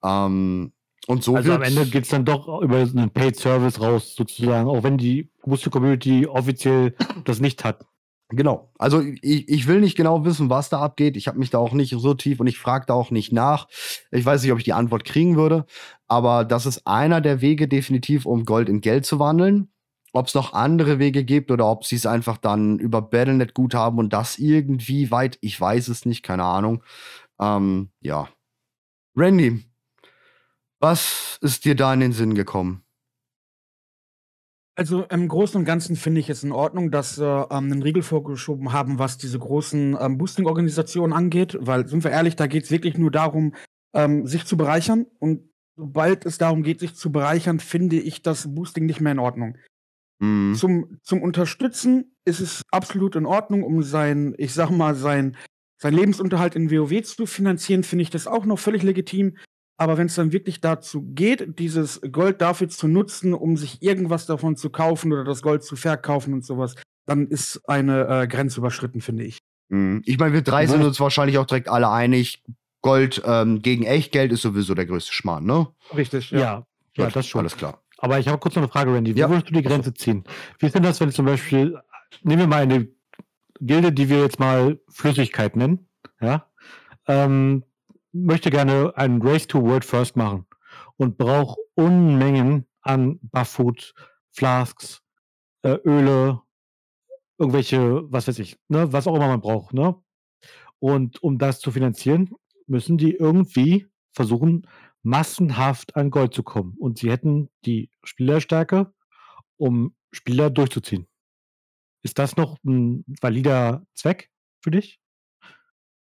[0.04, 0.72] Ähm,
[1.06, 4.68] und so also am Ende geht es dann doch über einen Paid Service raus, sozusagen,
[4.68, 6.94] auch wenn die Booster Community offiziell
[7.24, 7.84] das nicht hat.
[8.30, 8.70] Genau.
[8.78, 11.16] Also ich, ich will nicht genau wissen, was da abgeht.
[11.16, 13.68] Ich habe mich da auch nicht so tief und ich frage da auch nicht nach.
[14.10, 15.66] Ich weiß nicht, ob ich die Antwort kriegen würde,
[16.08, 19.70] aber das ist einer der Wege definitiv, um Gold in Geld zu wandeln.
[20.12, 23.74] Ob es noch andere Wege gibt oder ob sie es einfach dann über Battlenet gut
[23.74, 26.84] haben und das irgendwie weit, ich weiß es nicht, keine Ahnung.
[27.40, 28.28] Ähm, ja.
[29.16, 29.64] Randy,
[30.84, 32.82] was ist dir da in den Sinn gekommen?
[34.76, 38.02] Also im Großen und Ganzen finde ich es in Ordnung, dass sie ähm, einen Riegel
[38.02, 42.70] vorgeschoben haben, was diese großen ähm, Boosting-Organisationen angeht, weil, sind wir ehrlich, da geht es
[42.70, 43.54] wirklich nur darum,
[43.94, 45.06] ähm, sich zu bereichern.
[45.20, 49.20] Und sobald es darum geht, sich zu bereichern, finde ich das Boosting nicht mehr in
[49.20, 49.56] Ordnung.
[50.18, 50.54] Mhm.
[50.54, 55.34] Zum, zum Unterstützen ist es absolut in Ordnung, um sein, ich sag mal, sein,
[55.80, 59.38] sein Lebensunterhalt in WoW zu finanzieren, finde ich das auch noch völlig legitim.
[59.76, 64.26] Aber wenn es dann wirklich dazu geht, dieses Gold dafür zu nutzen, um sich irgendwas
[64.26, 66.74] davon zu kaufen oder das Gold zu verkaufen und sowas,
[67.06, 69.38] dann ist eine äh, Grenze überschritten, finde ich.
[69.68, 70.02] Mhm.
[70.04, 72.42] Ich meine, wir drei sind uns wahrscheinlich auch direkt alle einig.
[72.82, 75.68] Gold ähm, gegen Echtgeld ist sowieso der größte Schmarrn, ne?
[75.96, 76.38] Richtig, ja.
[76.38, 76.66] Ja,
[76.96, 77.40] ja das schon.
[77.40, 77.80] Alles klar.
[77.98, 79.14] Aber ich habe kurz noch eine Frage, Randy.
[79.14, 79.28] Wie ja.
[79.28, 80.24] würdest du die Grenze ziehen?
[80.58, 81.78] Wie ist denn das, wenn zum Beispiel,
[82.22, 82.88] nehmen wir mal eine
[83.60, 85.88] Gilde, die wir jetzt mal Flüssigkeit nennen,
[86.20, 86.46] ja?
[87.06, 87.64] Ähm,
[88.14, 90.46] möchte gerne einen Race to World First machen
[90.96, 93.94] und brauche Unmengen an Bufffood,
[94.32, 95.02] Flasks,
[95.62, 96.42] äh, Öle,
[97.38, 99.96] irgendwelche, was weiß ich, ne, was auch immer man braucht, ne?
[100.80, 102.30] Und um das zu finanzieren,
[102.66, 104.66] müssen die irgendwie versuchen,
[105.02, 106.74] massenhaft an Gold zu kommen.
[106.78, 108.92] Und sie hätten die Spielerstärke,
[109.56, 111.06] um Spieler durchzuziehen.
[112.02, 114.30] Ist das noch ein valider Zweck
[114.62, 115.00] für dich?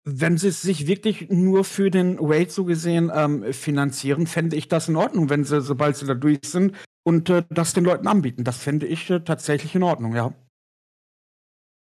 [0.09, 4.69] Wenn sie es sich wirklich nur für den Raid so gesehen ähm, finanzieren, fände ich
[4.69, 8.07] das in Ordnung, wenn sie, sobald sie da durch sind, und äh, das den Leuten
[8.07, 8.45] anbieten.
[8.45, 10.33] Das fände ich äh, tatsächlich in Ordnung, ja.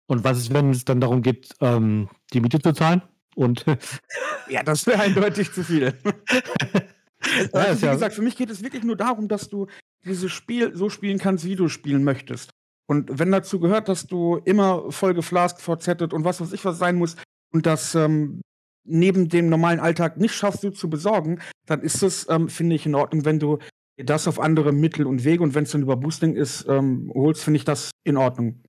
[0.06, 3.02] Und was ist, wenn es dann darum geht, ähm, die Miete zu zahlen?
[3.34, 3.64] Und
[4.48, 5.92] ja, das wäre eindeutig zu viel.
[7.52, 9.66] also, wie gesagt, für mich geht es wirklich nur darum, dass du
[10.04, 12.50] dieses Spiel so spielen kannst, wie du spielen möchtest.
[12.86, 16.78] Und wenn dazu gehört, dass du immer voll geflaskt, vorzettet und was weiß ich was
[16.78, 17.16] sein muss
[17.52, 18.40] und das ähm,
[18.84, 22.86] neben dem normalen Alltag nicht schaffst, du zu besorgen, dann ist es, ähm, finde ich,
[22.86, 23.58] in Ordnung, wenn du
[23.96, 27.44] das auf andere Mittel und Wege und wenn es dann über Boosting ist, ähm, holst,
[27.44, 28.62] finde ich das in Ordnung.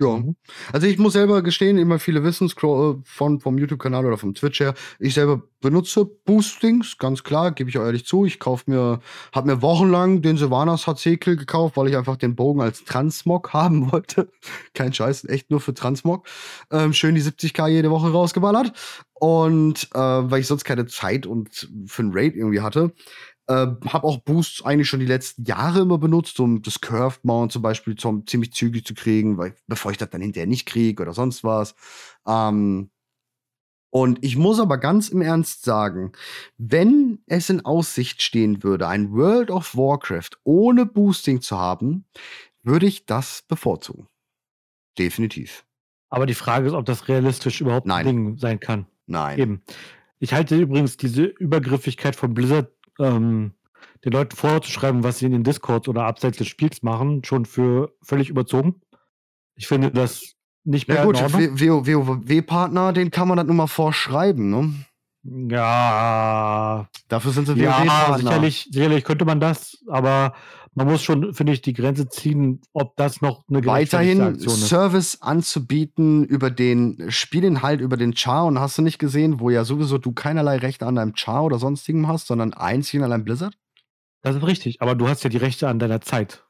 [0.00, 0.16] Ja.
[0.16, 0.36] Mhm.
[0.72, 4.60] Also ich muss selber gestehen, immer viele wissen Scroll von vom YouTube-Kanal oder vom Twitch
[4.60, 4.74] her.
[4.98, 8.24] Ich selber benutze Boostings, ganz klar, gebe ich ehrlich zu.
[8.24, 9.00] Ich kauf mir,
[9.34, 13.92] habe mir wochenlang den Sylvanas HC-Kill gekauft, weil ich einfach den Bogen als Transmog haben
[13.92, 14.30] wollte.
[14.72, 16.26] Kein Scheiß, echt nur für Transmog.
[16.70, 18.72] Ähm, schön die 70k jede Woche rausgeballert.
[19.20, 22.94] Und äh, weil ich sonst keine Zeit und für einen Raid irgendwie hatte,
[23.50, 27.50] äh, habe auch Boosts eigentlich schon die letzten Jahre immer benutzt, um das Curved Mount
[27.50, 31.02] zum Beispiel zum, ziemlich zügig zu kriegen, weil, bevor ich das dann hinterher nicht kriege
[31.02, 31.74] oder sonst was.
[32.26, 32.90] Ähm,
[33.92, 36.12] und ich muss aber ganz im Ernst sagen,
[36.58, 42.04] wenn es in Aussicht stehen würde, ein World of Warcraft ohne Boosting zu haben,
[42.62, 44.06] würde ich das bevorzugen.
[44.96, 45.64] Definitiv.
[46.08, 48.06] Aber die Frage ist, ob das realistisch überhaupt Nein.
[48.06, 48.86] ein Ding sein kann.
[49.06, 49.38] Nein.
[49.40, 49.62] Eben.
[50.20, 53.52] Ich halte übrigens diese Übergriffigkeit von Blizzard ähm,
[54.04, 57.92] den Leuten vorzuschreiben, was sie in den Discords oder abseits des Spiels machen, schon für
[58.02, 58.80] völlig überzogen.
[59.56, 60.34] Ich finde das
[60.64, 60.98] nicht mehr.
[60.98, 64.74] Ja gut, WoW-Partner, den kann man das nur mal vorschreiben, ne?
[65.22, 66.88] Ja.
[67.08, 67.84] Dafür sind sie WoW-Partner.
[67.84, 70.34] Ja, sicherlich, sicherlich könnte man das, aber
[70.74, 74.68] man muss schon, finde ich, die Grenze ziehen, ob das noch eine Weiterhin ist.
[74.68, 79.64] Service anzubieten über den Spielinhalt, über den Char und hast du nicht gesehen, wo ja
[79.64, 83.58] sowieso du keinerlei Rechte an deinem Char oder sonstigem hast, sondern einzig an deinem Blizzard?
[84.22, 86.44] Das ist richtig, aber du hast ja die Rechte an deiner Zeit.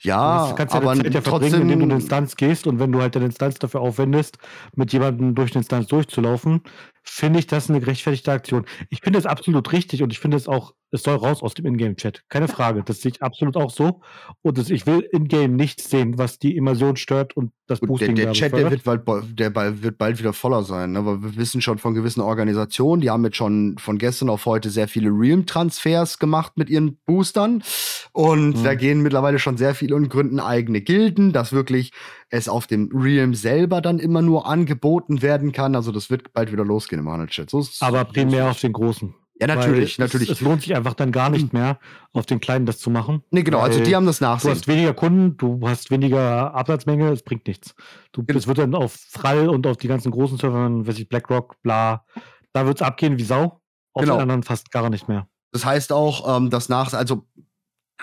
[0.00, 3.00] Ja, kannst ja aber Zeit ja trotzdem, indem du in Instanz gehst und wenn du
[3.00, 4.38] halt deine Instanz dafür aufwendest,
[4.74, 6.62] mit jemandem durch eine Instanz durchzulaufen,
[7.04, 8.66] finde ich das eine gerechtfertigte Aktion.
[8.90, 11.66] Ich finde es absolut richtig und ich finde es auch es soll raus aus dem
[11.66, 12.22] Ingame-Chat.
[12.28, 12.84] Keine Frage.
[12.84, 14.00] Das sehe ich absolut auch so.
[14.42, 18.14] Und das, ich will in-game nichts sehen, was die Immersion stört und das Gut, Boosting.
[18.14, 20.92] Der, der Chat, der wird, bald, der wird bald wieder voller sein.
[20.92, 21.00] Ne?
[21.00, 24.70] Aber wir wissen schon von gewissen Organisationen, die haben jetzt schon von gestern auf heute
[24.70, 27.64] sehr viele Realm-Transfers gemacht mit ihren Boostern.
[28.12, 28.62] Und mhm.
[28.62, 31.90] da gehen mittlerweile schon sehr viele und gründen eigene Gilden, dass wirklich
[32.30, 35.74] es auf dem Realm selber dann immer nur angeboten werden kann.
[35.74, 37.50] Also das wird bald wieder losgehen im Handel-Chat.
[37.50, 39.14] So Aber primär auf den großen.
[39.40, 40.30] Ja, natürlich, natürlich.
[40.30, 41.80] Es, es, lohnt sich einfach dann gar nicht mehr,
[42.12, 43.24] auf den Kleinen das zu machen.
[43.32, 44.52] Nee, genau, also die haben das Nachsehen.
[44.52, 47.74] Du hast weniger Kunden, du hast weniger Absatzmenge, es bringt nichts.
[48.12, 48.38] Du, genau.
[48.38, 52.04] Das wird dann auf Frall und auf die ganzen großen Servern, weiß ich, BlackRock, bla,
[52.52, 53.60] da wird es abgehen wie Sau.
[53.92, 54.16] Auf genau.
[54.16, 55.28] den anderen fast gar nicht mehr.
[55.52, 57.26] Das heißt auch, ähm, das Nach, also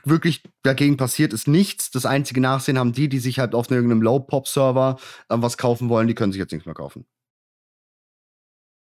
[0.04, 1.92] wirklich dagegen passiert ist nichts.
[1.92, 4.98] Das einzige Nachsehen haben die, die sich halt auf irgendeinem Low-Pop-Server
[5.30, 7.06] äh, was kaufen wollen, die können sich jetzt nichts mehr kaufen.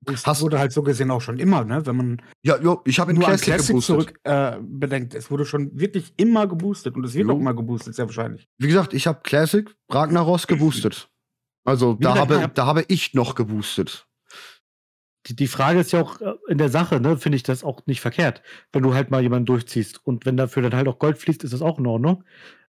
[0.03, 1.85] Das Hast wurde halt so gesehen auch schon immer, ne?
[1.85, 5.77] Wenn man ja, ja ich habe nur Classic, Classic zurück äh, bedenkt, es wurde schon
[5.79, 7.35] wirklich immer geboostet und es wird jo.
[7.35, 8.47] auch immer geboostet, sehr wahrscheinlich.
[8.57, 11.07] Wie gesagt, ich habe Classic Ragnaros geboostet.
[11.63, 14.07] Also da habe, da habe ich noch geboostet.
[15.27, 17.85] Die, die Frage ist ja auch äh, in der Sache, ne, finde ich das auch
[17.85, 18.41] nicht verkehrt,
[18.73, 21.53] wenn du halt mal jemanden durchziehst und wenn dafür dann halt auch Gold fließt, ist
[21.53, 22.23] das auch in Ordnung.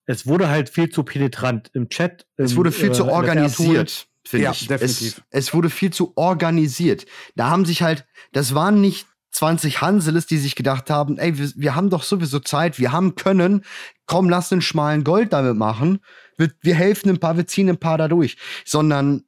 [0.05, 2.25] Es wurde halt viel zu penetrant im Chat.
[2.37, 4.67] Im, es wurde viel äh, zu organisiert finde ja, ich.
[4.67, 5.21] Definitiv.
[5.29, 7.05] Es, es wurde viel zu organisiert.
[7.35, 11.51] Da haben sich halt, das waren nicht 20 Hanseles, die sich gedacht haben, ey, wir,
[11.55, 13.63] wir haben doch sowieso Zeit, wir haben können,
[14.05, 15.99] komm, lass einen schmalen Gold damit machen.
[16.37, 18.37] Wir, wir helfen ein paar, wir ziehen ein paar da durch.
[18.65, 19.23] Sondern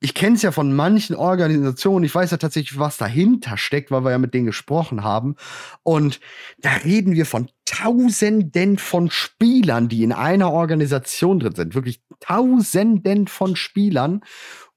[0.00, 4.04] ich kenne es ja von manchen Organisationen, ich weiß ja tatsächlich, was dahinter steckt, weil
[4.04, 5.34] wir ja mit denen gesprochen haben.
[5.82, 6.20] Und
[6.58, 11.74] da reden wir von Tausenden von Spielern, die in einer Organisation drin sind.
[11.74, 14.22] Wirklich Tausenden von Spielern.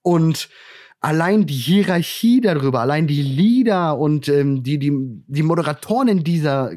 [0.02, 0.50] Und
[1.02, 4.92] allein die Hierarchie darüber, allein die Leader und ähm, die, die,
[5.28, 6.72] die Moderatoren in dieser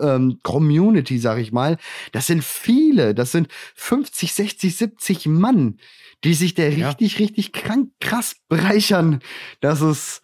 [0.00, 1.78] ähm, Community, sag ich mal,
[2.12, 5.78] das sind viele, das sind 50, 60, 70 Mann
[6.24, 6.88] die sich da ja.
[6.88, 9.20] richtig, richtig krank krass bereichern.
[9.60, 10.22] Das ist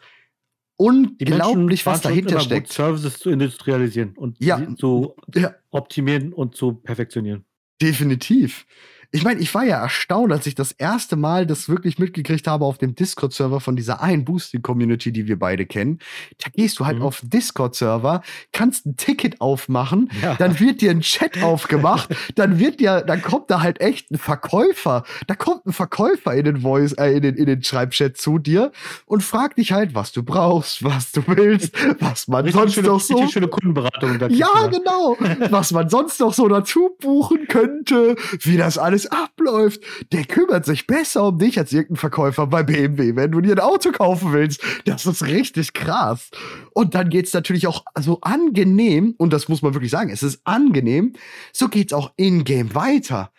[0.76, 2.72] unglaublich, was dahinter steckt.
[2.72, 4.74] Services zu industrialisieren und ja.
[4.76, 5.54] zu ja.
[5.70, 7.44] optimieren und zu perfektionieren.
[7.80, 8.66] Definitiv.
[9.14, 12.64] Ich meine, ich war ja erstaunt, als ich das erste Mal das wirklich mitgekriegt habe
[12.64, 15.98] auf dem Discord-Server von dieser einen Boosting-Community, die wir beide kennen.
[16.42, 17.02] Da gehst du halt mhm.
[17.04, 20.34] auf Discord-Server, kannst ein Ticket aufmachen, ja.
[20.36, 24.16] dann wird dir ein Chat aufgemacht, dann wird dir, dann kommt da halt echt ein
[24.16, 25.04] Verkäufer.
[25.26, 28.72] Da kommt ein Verkäufer in den Voice, äh, in den, in den Schreibchat zu dir
[29.04, 32.88] und fragt dich halt, was du brauchst, was du willst, was man richtig sonst schöne,
[32.88, 33.28] noch so.
[33.28, 35.18] schöne Kundenberatung da Ja, genau.
[35.50, 39.82] was man sonst noch so dazu buchen könnte, wie das alles alles abläuft,
[40.12, 43.60] der kümmert sich besser um dich als irgendein Verkäufer bei BMW, wenn du dir ein
[43.60, 44.62] Auto kaufen willst.
[44.84, 46.30] Das ist richtig krass.
[46.74, 50.40] Und dann geht's natürlich auch so angenehm, und das muss man wirklich sagen, es ist
[50.44, 51.14] angenehm,
[51.52, 53.32] so geht's auch in-game weiter.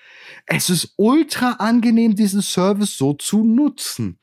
[0.45, 4.19] Es ist ultra angenehm, diesen Service so zu nutzen.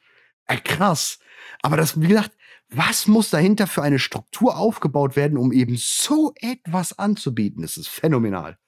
[0.46, 1.18] Äh, krass.
[1.62, 2.32] Aber das, wie gesagt,
[2.70, 7.62] was muss dahinter für eine Struktur aufgebaut werden, um eben so etwas anzubieten?
[7.62, 8.59] Das ist phänomenal.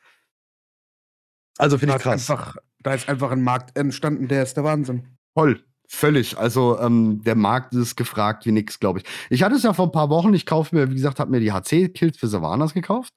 [1.59, 2.31] Also finde ich krass.
[2.31, 5.07] Einfach, da ist einfach ein Markt entstanden, der ist der Wahnsinn.
[5.35, 5.63] Voll.
[5.95, 6.39] Völlig.
[6.39, 9.05] Also ähm, der Markt ist gefragt wie nix, glaube ich.
[9.29, 10.33] Ich hatte es ja vor ein paar Wochen.
[10.33, 13.13] Ich kaufe mir, wie gesagt, habe mir die HC-Kills für Savanas gekauft.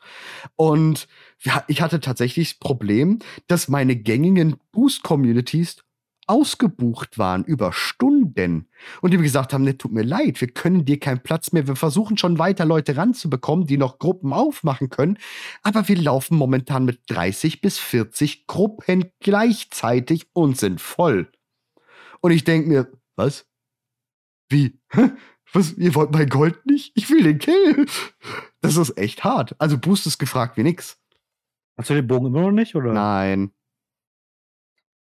[0.57, 1.07] Und
[1.39, 5.84] ja, ich hatte tatsächlich das Problem, dass meine gängigen Boost-Communities
[6.27, 8.67] ausgebucht waren über Stunden
[9.01, 11.67] und die mir gesagt haben, ne, tut mir leid, wir können dir keinen Platz mehr.
[11.67, 15.17] Wir versuchen schon weiter Leute ranzubekommen, die noch Gruppen aufmachen können,
[15.63, 21.31] aber wir laufen momentan mit 30 bis 40 Gruppen gleichzeitig und sind voll.
[22.21, 23.45] Und ich denke mir, was?
[24.49, 24.79] Wie?
[25.53, 25.73] Was?
[25.73, 26.91] Ihr wollt mein Gold nicht?
[26.95, 27.85] Ich will den Kill.
[28.61, 29.55] Das ist echt hart.
[29.59, 30.99] Also Boost ist gefragt wie nix.
[31.77, 32.93] Hast du den Bogen immer noch nicht, oder?
[32.93, 33.51] Nein.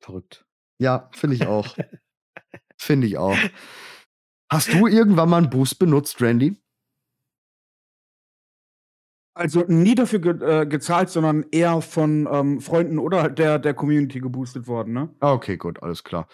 [0.01, 0.48] Verrückt.
[0.79, 1.77] Ja, finde ich auch.
[2.79, 3.37] finde ich auch.
[4.51, 6.57] Hast du irgendwann mal einen Boost benutzt, Randy?
[9.35, 14.21] Also nie dafür ge äh, gezahlt, sondern eher von ähm, Freunden oder der, der Community
[14.21, 15.15] geboostet worden, ne?
[15.21, 16.27] Ah, okay, gut, alles klar.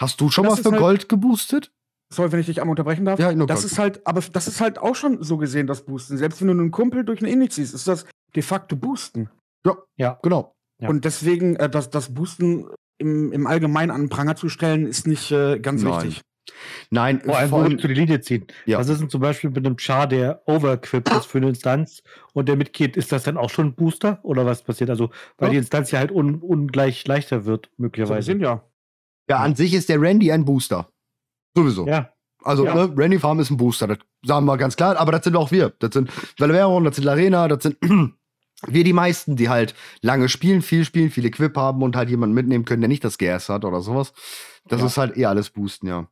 [0.00, 1.72] Hast du schon das mal für halt, Gold geboostet?
[2.12, 3.18] Sorry, wenn ich dich einmal unterbrechen darf.
[3.18, 3.72] Ja, nur das Gold.
[3.72, 6.18] ist halt, aber das ist halt auch schon so gesehen, das Boosten.
[6.18, 9.28] Selbst wenn du einen Kumpel durch einen Indie ziehst, ist das de facto Boosten.
[9.66, 10.54] Ja, ja, genau.
[10.80, 10.88] Ja.
[10.88, 12.68] Und deswegen, äh, das, das Boosten
[13.00, 15.92] im, im Allgemeinen an den Pranger zu stellen, ist nicht äh, ganz Nein.
[15.94, 16.20] richtig.
[16.90, 18.46] Nein, vor allem, allem zu die Linie ziehen.
[18.66, 18.78] Ja.
[18.78, 22.48] Was ist denn zum Beispiel mit einem Char, der overequipped ist für eine Instanz und
[22.48, 24.90] der mitgeht, ist das dann auch schon ein Booster oder was passiert?
[24.90, 25.52] Also, weil ja.
[25.52, 28.26] die Instanz ja halt un, ungleich leichter wird, möglicherweise.
[28.26, 28.64] Sind ja.
[29.28, 30.88] Ja, an sich ist der Randy ein Booster.
[31.56, 31.86] Sowieso.
[31.86, 32.12] Ja.
[32.42, 32.74] Also, ja.
[32.74, 35.50] Ne, Randy Farm ist ein Booster, das sagen wir ganz klar, aber das sind auch
[35.50, 35.72] wir.
[35.78, 37.76] Das sind Valveron, das sind Larena, das sind
[38.66, 42.34] wir die meisten, die halt lange spielen, viel spielen, viel Equip haben und halt jemanden
[42.34, 44.12] mitnehmen können, der nicht das GS hat oder sowas.
[44.66, 44.86] Das ja.
[44.86, 46.08] ist halt eh alles boosten, ja.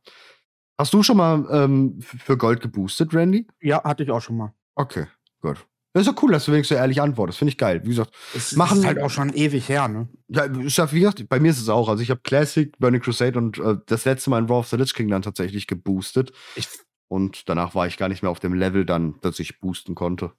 [0.77, 3.47] Hast du schon mal ähm, für Gold geboostet, Randy?
[3.61, 4.53] Ja, hatte ich auch schon mal.
[4.75, 5.07] Okay,
[5.41, 5.65] gut.
[5.93, 7.39] Das ist ja cool, dass du wenigstens so ehrlich antwortest.
[7.39, 7.81] Finde ich geil.
[7.83, 10.07] Wie gesagt, es machen, ist halt auch schon ewig her, ne?
[10.27, 11.89] Ja, ist ja, wie gesagt, bei mir ist es auch.
[11.89, 14.77] Also ich habe Classic, Burning Crusade und äh, das letzte Mal in Raw of the
[14.77, 16.31] Lich King dann tatsächlich geboostet.
[16.55, 16.67] Ich
[17.07, 20.31] Und danach war ich gar nicht mehr auf dem Level dann, dass ich boosten konnte.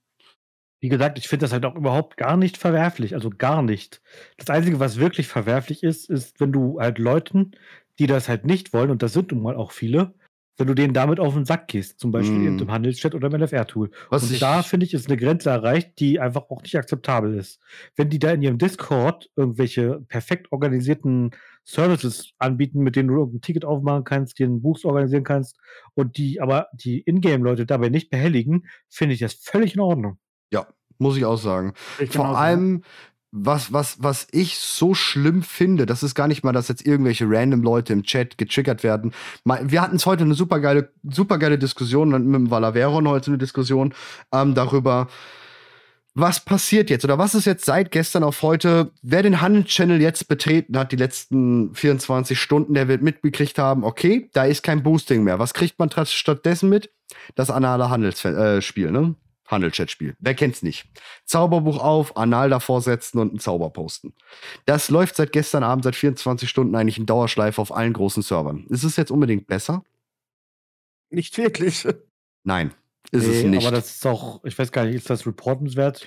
[0.81, 4.01] Wie gesagt, ich finde das halt auch überhaupt gar nicht verwerflich, also gar nicht.
[4.39, 7.53] Das Einzige, was wirklich verwerflich ist, ist, wenn du halt Leuten,
[7.99, 10.15] die das halt nicht wollen, und das sind nun mal auch viele,
[10.61, 12.59] wenn du denen damit auf den Sack gehst, zum Beispiel mm.
[12.59, 13.91] im Handelschat oder im LFR-Tool.
[14.11, 17.61] Und da finde ich, ist eine Grenze erreicht, die einfach auch nicht akzeptabel ist.
[17.97, 21.31] Wenn die da in ihrem Discord irgendwelche perfekt organisierten
[21.65, 25.57] Services anbieten, mit denen du irgendein Ticket aufmachen kannst, dir einen Boost organisieren kannst
[25.95, 30.19] und die aber die Ingame-Leute dabei nicht behelligen, finde ich das völlig in Ordnung.
[31.01, 31.73] Muss ich auch sagen.
[31.99, 32.83] Ich Vor allem,
[33.33, 37.27] was, was, was ich so schlimm finde, das ist gar nicht mal, dass jetzt irgendwelche
[37.29, 39.13] random Leute im Chat getriggert werden.
[39.45, 43.39] Wir hatten es heute eine super geile, super geile Diskussion mit dem Valaveron heute eine
[43.39, 43.95] Diskussion
[44.33, 45.09] ähm, darüber,
[46.15, 50.27] was passiert jetzt oder was ist jetzt seit gestern auf heute, wer den Handelschannel jetzt
[50.27, 55.23] betreten hat, die letzten 24 Stunden, der wird mitgekriegt haben, okay, da ist kein Boosting
[55.23, 55.39] mehr.
[55.39, 56.91] Was kriegt man stattdessen mit?
[57.37, 59.15] Das anale Handelsspiel, äh, ne?
[59.51, 60.17] Handelchat-Spiel.
[60.19, 60.87] Wer kennt's nicht?
[61.25, 64.15] Zauberbuch auf, Anal davor setzen und einen Zauber posten.
[64.65, 68.67] Das läuft seit gestern Abend, seit 24 Stunden eigentlich in Dauerschleife auf allen großen Servern.
[68.69, 69.85] Ist es jetzt unbedingt besser?
[71.11, 71.87] Nicht wirklich.
[72.45, 72.73] Nein,
[73.11, 73.67] ist nee, es nicht.
[73.67, 76.07] Aber das ist auch, ich weiß gar nicht, ist das reportenswert?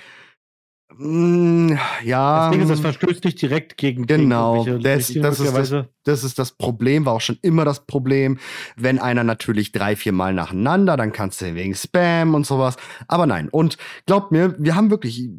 [0.97, 1.73] Mm,
[2.03, 2.49] ja.
[2.49, 6.51] Deswegen ist das verstößt nicht direkt gegen Genau, das, das, ist das, das, ist das
[6.51, 8.37] Problem, war auch schon immer das Problem.
[8.75, 12.75] Wenn einer natürlich drei, vier Mal nacheinander, dann kannst du wegen Spam und sowas.
[13.07, 15.29] Aber nein, und glaubt mir, wir haben wirklich,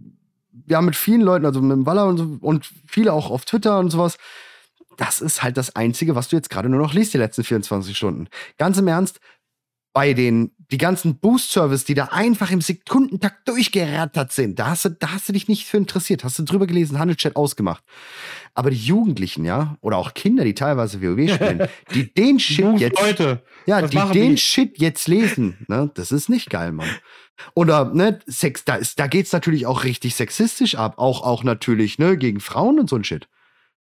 [0.52, 3.44] wir haben mit vielen Leuten, also mit dem Waller und, so, und viele auch auf
[3.44, 4.18] Twitter und sowas,
[4.96, 7.96] das ist halt das Einzige, was du jetzt gerade nur noch liest, die letzten 24
[7.96, 8.28] Stunden.
[8.58, 9.20] Ganz im Ernst,
[9.94, 14.90] bei den die ganzen Boost-Service, die da einfach im Sekundentakt durchgerattert sind, da hast, du,
[14.90, 17.84] da hast du dich nicht für interessiert, hast du drüber gelesen, Handelchat ausgemacht.
[18.54, 23.00] Aber die Jugendlichen, ja, oder auch Kinder, die teilweise WoW spielen, die den Shit jetzt,
[23.00, 24.38] Leute, ja, die den die?
[24.38, 26.90] Shit jetzt lesen, ne, das ist nicht geil, Mann.
[27.54, 31.98] Oder, ne, Sex, da, ist, da geht's natürlich auch richtig sexistisch ab, auch, auch natürlich,
[31.98, 33.28] ne, gegen Frauen und so ein Shit.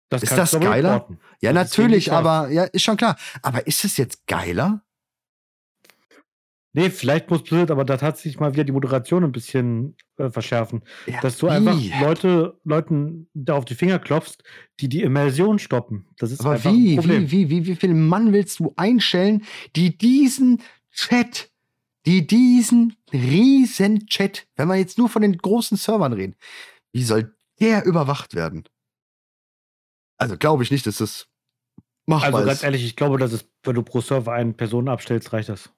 [0.09, 1.07] Das ist das geiler?
[1.41, 3.17] Ja, das natürlich, aber, ja, ist schon klar.
[3.43, 4.83] Aber ist es jetzt geiler?
[6.73, 10.83] Nee, vielleicht muss Blizzard aber da tatsächlich mal wieder die Moderation ein bisschen äh, verschärfen.
[11.07, 11.51] Ja, dass du wie?
[11.51, 14.39] einfach Leute, Leuten da auf die Finger klopfst,
[14.79, 16.07] die die Immersion stoppen.
[16.17, 17.31] Das ist aber einfach wie, ein Problem.
[17.31, 19.45] Wie, wie, wie, wie viele Mann willst du einstellen,
[19.75, 20.63] die diesen
[20.93, 21.51] Chat,
[22.07, 26.37] die diesen riesen Chat, wenn wir jetzt nur von den großen Servern reden,
[26.93, 28.65] wie soll der überwacht werden?
[30.19, 31.27] Also glaube ich nicht, dass das
[32.07, 32.35] machbar ist.
[32.35, 32.65] Also ganz ist.
[32.65, 35.71] ehrlich, ich glaube, dass es, wenn du pro Server eine Person abstellst, reicht das.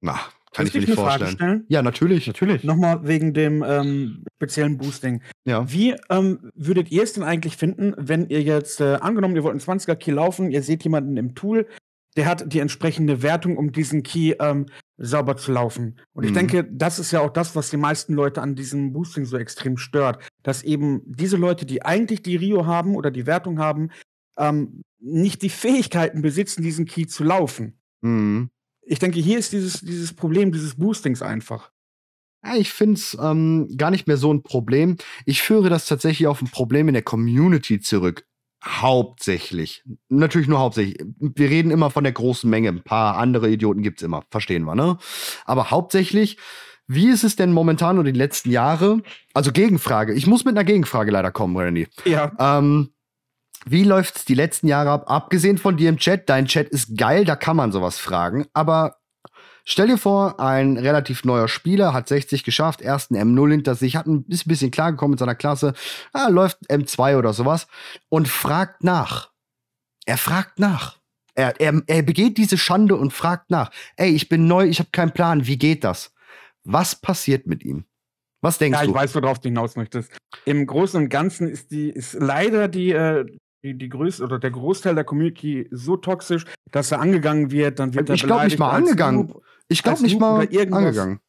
[0.00, 0.18] Na,
[0.52, 1.64] kann ich mir nicht vorstellen.
[1.68, 2.26] Ja, natürlich.
[2.26, 2.64] Natürlich.
[2.64, 5.22] Nochmal wegen dem ähm, speziellen Boosting.
[5.44, 5.70] Ja.
[5.70, 9.52] Wie ähm, würdet ihr es denn eigentlich finden, wenn ihr jetzt, äh, angenommen, ihr wollt
[9.52, 11.68] einen 20er Key laufen, ihr seht jemanden im Tool,
[12.16, 14.66] der hat die entsprechende Wertung, um diesen Key ähm,
[14.98, 16.00] sauber zu laufen.
[16.12, 16.34] Und ich mhm.
[16.34, 19.76] denke, das ist ja auch das, was die meisten Leute an diesem Boosting so extrem
[19.76, 20.18] stört.
[20.42, 23.90] Dass eben diese Leute, die eigentlich die Rio haben oder die Wertung haben,
[24.36, 27.78] ähm, nicht die Fähigkeiten besitzen, diesen Key zu laufen.
[28.00, 28.50] Mhm
[28.82, 31.70] ich denke, hier ist dieses, dieses Problem dieses Boostings einfach.
[32.44, 34.96] Ja, ich finde es ähm, gar nicht mehr so ein Problem.
[35.26, 38.24] Ich führe das tatsächlich auf ein Problem in der Community zurück.
[38.64, 39.82] Hauptsächlich.
[40.08, 41.02] Natürlich nur hauptsächlich.
[41.18, 42.68] Wir reden immer von der großen Menge.
[42.68, 44.22] Ein paar andere Idioten gibt es immer.
[44.30, 44.98] Verstehen wir, ne?
[45.44, 46.36] Aber hauptsächlich,
[46.86, 49.02] wie ist es denn momentan oder die letzten Jahre?
[49.32, 50.12] Also Gegenfrage.
[50.12, 51.88] Ich muss mit einer Gegenfrage leider kommen, Randy.
[52.04, 52.32] Ja.
[52.38, 52.90] Ähm,
[53.66, 55.10] wie läuft's die letzten Jahre ab?
[55.10, 58.46] Abgesehen von dir im Chat, dein Chat ist geil, da kann man sowas fragen.
[58.54, 58.96] Aber
[59.64, 64.06] stell dir vor, ein relativ neuer Spieler hat 60 geschafft, ersten M0 hinter sich, hat
[64.06, 65.74] ein bisschen klargekommen mit seiner Klasse,
[66.12, 67.66] ah, läuft M2 oder sowas
[68.08, 69.30] und fragt nach.
[70.06, 70.98] Er fragt nach.
[71.34, 73.70] Er, er, er begeht diese Schande und fragt nach.
[73.96, 76.12] Ey, ich bin neu, ich habe keinen Plan, wie geht das?
[76.64, 77.84] Was passiert mit ihm?
[78.40, 78.92] Was denkst ja, du?
[78.92, 80.12] Ja, ich weiß, worauf du hinaus möchtest.
[80.44, 83.26] Im Großen und Ganzen ist die ist leider die äh,
[83.62, 87.94] die, die größte oder der Großteil der Community so toxisch, dass er angegangen wird, dann
[87.94, 89.26] wird er Ich glaube nicht mal angegangen.
[89.26, 91.20] Noob, ich glaube nicht mal angegangen.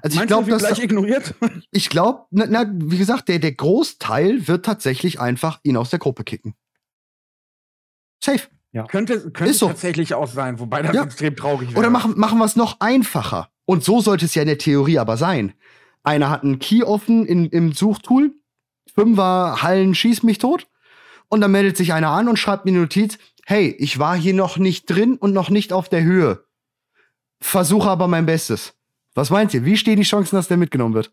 [0.00, 1.34] Also ich glaube, dass gleich ignoriert.
[1.70, 5.98] Ich glaube, na, na, wie gesagt, der, der Großteil wird tatsächlich einfach ihn aus der
[5.98, 6.54] Gruppe kicken.
[8.22, 8.40] Safe.
[8.72, 8.84] Ja.
[8.84, 9.68] Könnte, könnte so.
[9.68, 11.04] tatsächlich auch sein, wobei das ja.
[11.04, 11.78] extrem traurig wäre.
[11.78, 13.50] Oder machen, machen wir es noch einfacher.
[13.66, 15.52] Und so sollte es ja in der Theorie aber sein.
[16.02, 18.34] Einer hat einen Key offen in, im Suchtool.
[18.94, 20.66] Fünfer Hallen schieß mich tot.
[21.32, 23.16] Und dann meldet sich einer an und schreibt mir eine Notiz,
[23.46, 26.44] hey, ich war hier noch nicht drin und noch nicht auf der Höhe.
[27.40, 28.74] Versuche aber mein Bestes.
[29.14, 29.64] Was meint ihr?
[29.64, 31.10] Wie stehen die Chancen, dass der mitgenommen wird?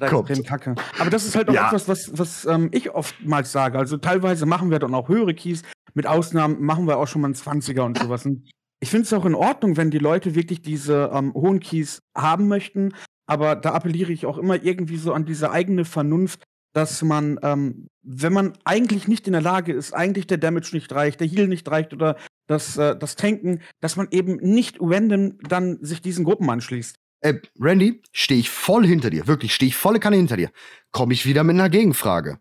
[0.00, 0.76] Ja, das Kacke.
[1.00, 1.66] Aber das ist halt auch ja.
[1.66, 3.76] etwas, was, was ähm, ich oftmals sage.
[3.76, 5.62] Also teilweise machen wir dann auch höhere Keys.
[5.92, 8.24] Mit Ausnahmen machen wir auch schon mal einen 20er und sowas.
[8.24, 8.48] Und
[8.78, 12.46] ich finde es auch in Ordnung, wenn die Leute wirklich diese ähm, hohen Keys haben
[12.46, 12.94] möchten.
[13.26, 16.44] Aber da appelliere ich auch immer irgendwie so an diese eigene Vernunft,
[16.76, 20.92] dass man, ähm, wenn man eigentlich nicht in der Lage ist, eigentlich der Damage nicht
[20.92, 22.16] reicht, der Heal nicht reicht oder
[22.46, 26.96] das, äh, das Tanken, dass man eben nicht random dann sich diesen Gruppen anschließt.
[27.22, 29.26] Äh, Randy, stehe ich voll hinter dir.
[29.26, 30.50] Wirklich, stehe ich volle Kanne hinter dir.
[30.92, 32.40] Komme ich wieder mit einer Gegenfrage.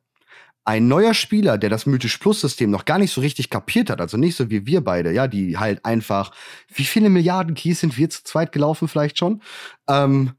[0.66, 4.02] Ein neuer Spieler, der das Mythisch Plus System noch gar nicht so richtig kapiert hat,
[4.02, 6.34] also nicht so wie wir beide, ja, die halt einfach,
[6.74, 9.42] wie viele Milliarden Keys sind wir zu zweit gelaufen vielleicht schon,
[9.88, 10.32] ähm,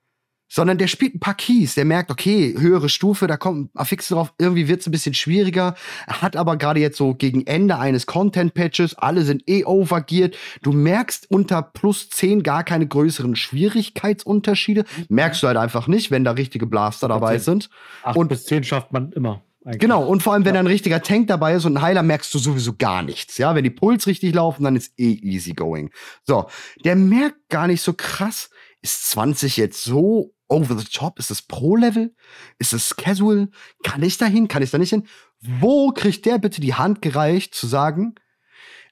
[0.48, 4.32] sondern der spielt ein paar Keys, der merkt, okay, höhere Stufe, da kommt Affix drauf,
[4.38, 5.74] irgendwie wird es ein bisschen schwieriger,
[6.06, 11.30] hat aber gerade jetzt so gegen Ende eines Content-Patches, alle sind eh overgeared, du merkst
[11.30, 16.66] unter plus 10 gar keine größeren Schwierigkeitsunterschiede, merkst du halt einfach nicht, wenn da richtige
[16.66, 17.70] Blaster dabei sind.
[18.02, 19.42] 8 und bis 10 schafft man immer.
[19.64, 19.80] Eigentlich.
[19.80, 20.60] Genau, und vor allem, wenn ja.
[20.60, 23.36] ein richtiger Tank dabei ist und ein Heiler, merkst du sowieso gar nichts.
[23.36, 25.90] Ja, wenn die Puls richtig laufen, dann ist eh easy going.
[26.22, 26.46] So,
[26.84, 28.48] der merkt gar nicht so krass,
[28.80, 31.18] ist 20 jetzt so over the top?
[31.18, 32.14] Ist es Pro-Level?
[32.58, 33.48] Ist es Casual?
[33.82, 34.48] Kann ich da hin?
[34.48, 35.06] Kann ich da nicht hin?
[35.40, 38.14] Wo kriegt der bitte die Hand gereicht, zu sagen,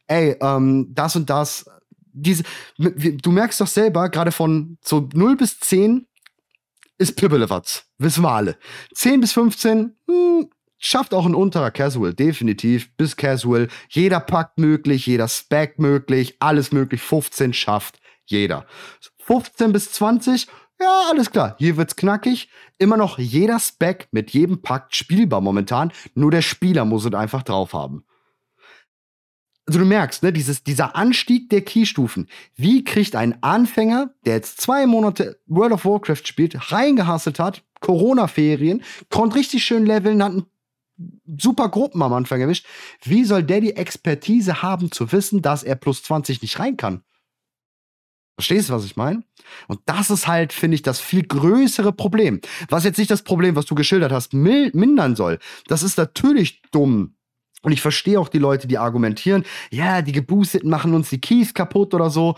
[0.07, 1.67] ey, ähm, das und das,
[2.13, 2.45] diese,
[2.79, 6.07] du merkst doch selber, gerade von so 0 bis 10
[6.99, 7.87] ist Pibbelewatz.
[7.99, 8.57] Wissen wir alle.
[8.95, 13.69] 10 bis 15, hm, schafft auch ein unterer Casual, definitiv, bis Casual.
[13.89, 17.01] Jeder Pakt möglich, jeder Spec möglich, alles möglich.
[17.01, 18.67] 15 schafft jeder.
[19.25, 20.47] 15 bis 20,
[20.81, 21.55] ja, alles klar.
[21.59, 22.49] Hier wird's knackig.
[22.79, 25.93] Immer noch jeder Spec mit jedem Pakt spielbar momentan.
[26.15, 28.05] Nur der Spieler muss es einfach drauf haben.
[29.67, 32.29] Also du merkst, ne, dieses, dieser Anstieg der Keystufen.
[32.55, 38.83] Wie kriegt ein Anfänger, der jetzt zwei Monate World of Warcraft spielt, reingehasselt hat, Corona-Ferien,
[39.09, 40.47] konnte richtig schön leveln, hat ein
[41.39, 42.67] super Gruppen am Anfang erwischt.
[43.03, 47.03] Wie soll der die Expertise haben, zu wissen, dass er plus 20 nicht rein kann?
[48.37, 49.23] Verstehst du, was ich meine?
[49.69, 52.41] Und das ist halt, finde ich, das viel größere Problem.
[52.69, 55.39] Was jetzt nicht das Problem, was du geschildert hast, mindern soll.
[55.69, 57.15] Das ist natürlich dumm.
[57.63, 61.55] Und ich verstehe auch die Leute, die argumentieren, ja, die Geboosteten machen uns die Keys
[61.55, 62.37] kaputt oder so.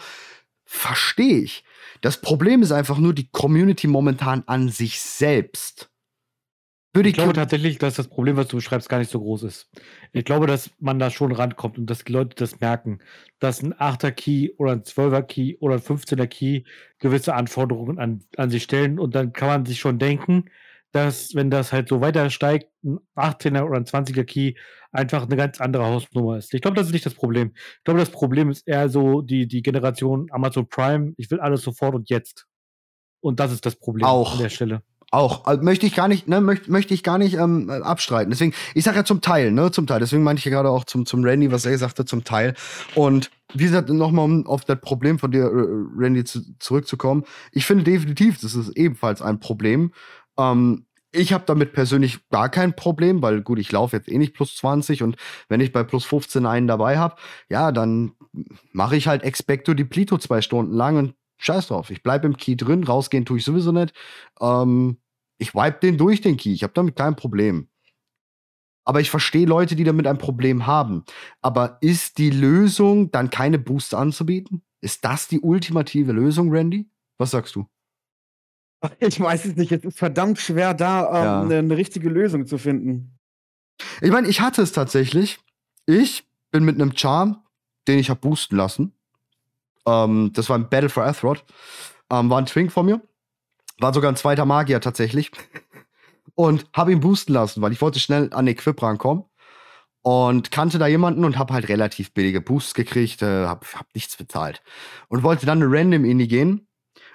[0.65, 1.65] Verstehe ich.
[2.03, 5.91] Das Problem ist einfach nur die Community momentan an sich selbst.
[6.97, 9.69] Würde ich glaube tatsächlich, dass das Problem, was du beschreibst, gar nicht so groß ist.
[10.13, 13.01] Ich glaube, dass man da schon rankommt und dass die Leute das merken,
[13.39, 16.63] dass ein 8er Key oder ein 12er Key oder ein 15er Key
[16.99, 20.47] gewisse Anforderungen an, an sich stellen und dann kann man sich schon denken,
[20.93, 24.55] dass, wenn das halt so weiter steigt, ein 18er oder ein 20er Key
[24.91, 26.55] einfach eine ganz andere Hausnummer ist.
[26.55, 27.53] Ich glaube, das ist nicht das Problem.
[27.55, 31.13] Ich glaube, das Problem ist eher so die, die Generation Amazon Prime.
[31.19, 32.47] Ich will alles sofort und jetzt.
[33.21, 34.33] Und das ist das Problem Auch.
[34.33, 34.83] an der Stelle.
[35.13, 38.31] Auch, also möchte ich gar nicht, ne, möchte, möchte ich gar nicht ähm, abstreiten.
[38.31, 40.01] Deswegen, ich sage ja zum Teil, ne, zum Teil.
[40.01, 42.55] Deswegen meinte ich ja gerade auch zum, zum Randy, was er sagte, zum Teil.
[42.97, 47.25] Und wie gesagt, nochmal, um auf das Problem von dir, äh, Randy, zu, zurückzukommen.
[47.53, 49.93] Ich finde definitiv, das ist ebenfalls ein Problem.
[50.39, 54.35] Ähm, ich habe damit persönlich gar kein Problem, weil gut, ich laufe jetzt eh nicht
[54.35, 55.17] plus 20 und
[55.49, 57.17] wenn ich bei plus 15 einen dabei habe,
[57.49, 58.13] ja, dann
[58.73, 61.91] mache ich halt Expecto Deplito zwei Stunden lang und scheiß drauf.
[61.91, 63.95] Ich bleibe im Key drin, rausgehen tue ich sowieso nicht.
[64.41, 64.99] Ähm,
[65.39, 66.53] ich wipe den durch, den Key.
[66.53, 67.69] Ich habe damit kein Problem.
[68.85, 71.05] Aber ich verstehe Leute, die damit ein Problem haben.
[71.43, 74.63] Aber ist die Lösung, dann keine Booster anzubieten?
[74.81, 76.89] Ist das die ultimative Lösung, Randy?
[77.19, 77.67] Was sagst du?
[79.01, 79.73] Ich weiß es nicht.
[79.73, 81.41] Es ist verdammt schwer, da ähm, ja.
[81.41, 83.19] eine, eine richtige Lösung zu finden.
[84.01, 85.41] Ich meine, ich hatte es tatsächlich.
[85.87, 87.43] Ich bin mit einem Charm,
[87.89, 88.96] den ich habe boosten lassen.
[89.87, 91.45] Ähm, das war ein Battle for Athroth.
[92.11, 93.01] Ähm, war ein Twink von mir.
[93.79, 95.31] War sogar ein zweiter Magier tatsächlich.
[96.35, 99.25] Und habe ihn boosten lassen, weil ich wollte schnell an Equip rankommen.
[100.03, 104.17] Und kannte da jemanden und habe halt relativ billige Boosts gekriegt, äh, hab, hab nichts
[104.17, 104.63] bezahlt.
[105.09, 106.69] Und wollte dann eine Random Indie gehen.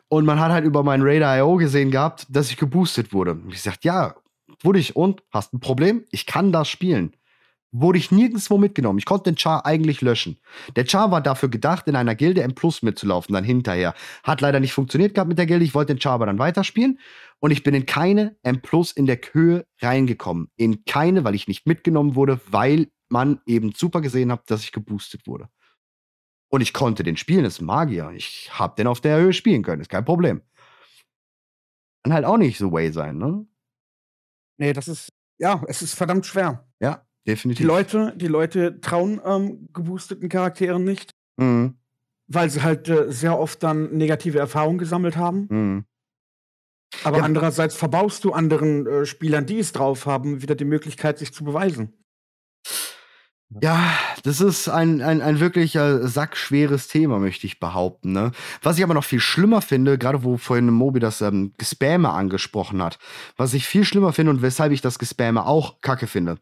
[0.10, 3.32] Und man hat halt über meinen Radar.io gesehen gehabt, dass ich geboostet wurde.
[3.32, 4.16] Und ich gesagt, ja,
[4.62, 5.24] wurde ich und?
[5.32, 6.04] Hast ein Problem?
[6.12, 7.16] Ich kann das spielen
[7.72, 9.00] wurde ich nirgendwo mitgenommen.
[9.00, 10.40] Ich konnte den Char eigentlich löschen.
[10.76, 13.94] Der Char war dafür gedacht, in einer Gilde M Plus mitzulaufen, dann hinterher.
[14.24, 15.64] Hat leider nicht funktioniert gehabt mit der Gilde.
[15.64, 17.00] Ich wollte den Char aber dann weiterspielen.
[17.40, 20.50] Und ich bin in keine M Plus in der Höhe reingekommen.
[20.58, 24.72] In keine, weil ich nicht mitgenommen wurde, weil man eben super gesehen hat, dass ich
[24.72, 25.50] geboostet wurde.
[26.50, 28.12] Und ich konnte den spielen, das ist ein Magier.
[28.12, 30.42] Ich hab den auf der Höhe spielen können, ist kein Problem.
[32.04, 33.46] Kann halt auch nicht so way sein, ne?
[34.58, 36.68] Nee, das ist, ja, es ist verdammt schwer.
[36.80, 37.64] Ja, definitiv.
[37.64, 41.76] Die Leute, die Leute trauen ähm, geboosteten Charakteren nicht, mhm.
[42.28, 45.48] weil sie halt äh, sehr oft dann negative Erfahrungen gesammelt haben.
[45.50, 45.86] Mhm.
[47.04, 47.24] Aber ja.
[47.24, 51.44] andererseits verbaust du anderen äh, Spielern, die es drauf haben, wieder die Möglichkeit, sich zu
[51.44, 51.94] beweisen.
[53.60, 53.92] Ja,
[54.24, 58.14] das ist ein, ein, ein wirklich äh, sackschweres Thema, möchte ich behaupten.
[58.14, 58.32] Ne?
[58.62, 62.82] Was ich aber noch viel schlimmer finde, gerade wo vorhin Mobi das ähm, Gespamme angesprochen
[62.82, 62.98] hat,
[63.36, 66.38] was ich viel schlimmer finde und weshalb ich das Gespamme auch kacke finde.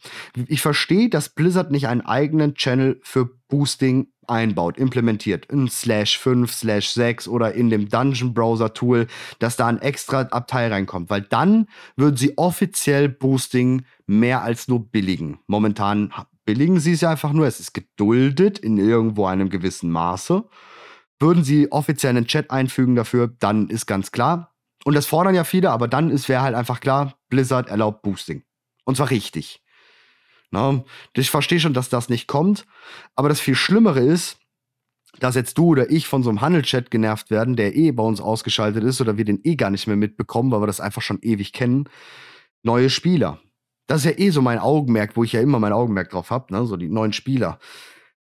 [0.47, 6.53] Ich verstehe, dass Blizzard nicht einen eigenen Channel für Boosting einbaut, implementiert, in Slash 5,
[6.53, 9.07] Slash 6 oder in dem Dungeon Browser Tool,
[9.39, 14.85] dass da ein extra Abteil reinkommt, weil dann würden sie offiziell Boosting mehr als nur
[14.85, 15.39] billigen.
[15.47, 16.13] Momentan
[16.49, 20.49] billigen sie es ja einfach nur, es ist geduldet in irgendwo einem gewissen Maße.
[21.19, 24.55] Würden sie offiziell einen Chat einfügen dafür, dann ist ganz klar.
[24.83, 28.41] Und das fordern ja viele, aber dann ist wäre halt einfach klar, Blizzard erlaubt Boosting.
[28.83, 29.61] Und zwar richtig.
[30.49, 30.83] Na,
[31.13, 32.65] ich verstehe schon, dass das nicht kommt,
[33.15, 34.39] aber das viel Schlimmere ist,
[35.19, 38.21] dass jetzt du oder ich von so einem Handelchat genervt werden, der eh bei uns
[38.21, 41.19] ausgeschaltet ist oder wir den eh gar nicht mehr mitbekommen, weil wir das einfach schon
[41.21, 41.87] ewig kennen.
[42.63, 43.39] Neue Spieler.
[43.89, 46.53] Das ist ja eh so mein Augenmerk, wo ich ja immer mein Augenmerk drauf habe,
[46.53, 46.63] ne?
[46.67, 47.57] so die neuen Spieler.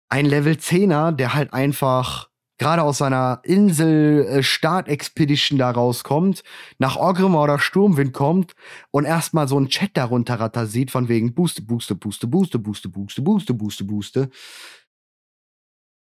[0.09, 6.43] Ein Level 10er, der halt einfach gerade aus seiner Insel äh, da rauskommt,
[6.79, 8.53] nach Orgrimmar oder Sturmwind kommt
[8.89, 12.89] und erstmal so einen Chat darunter ratter sieht von wegen Booste, Booste, Booste, Booste, Booste,
[12.89, 14.29] Booste, Booste, Booste, Booste.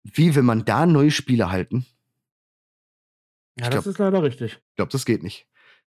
[0.04, 1.86] Wie will man da neue Spiele halten?
[3.58, 4.60] Ja, das ist leider richtig.
[4.70, 5.48] Ich glaube, das geht nicht.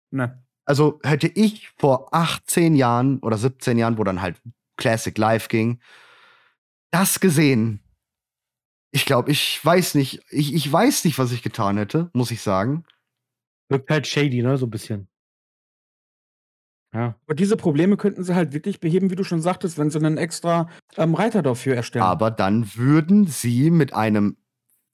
[0.09, 0.41] Ne.
[0.67, 4.41] Also hätte ich vor 18 Jahren oder 17 Jahren, wo dann halt
[4.75, 5.79] Classic Live ging,
[6.91, 7.79] das gesehen.
[8.91, 12.41] Ich glaube, ich weiß nicht, ich, ich weiß nicht, was ich getan hätte, muss ich
[12.41, 12.83] sagen.
[13.69, 15.07] Wirkt halt shady, ne, so ein bisschen.
[16.93, 17.15] Ja.
[17.25, 20.17] Aber diese Probleme könnten sie halt wirklich beheben, wie du schon sagtest, wenn sie einen
[20.17, 22.03] extra ähm, Reiter dafür erstellen.
[22.03, 24.35] Aber dann würden sie mit einem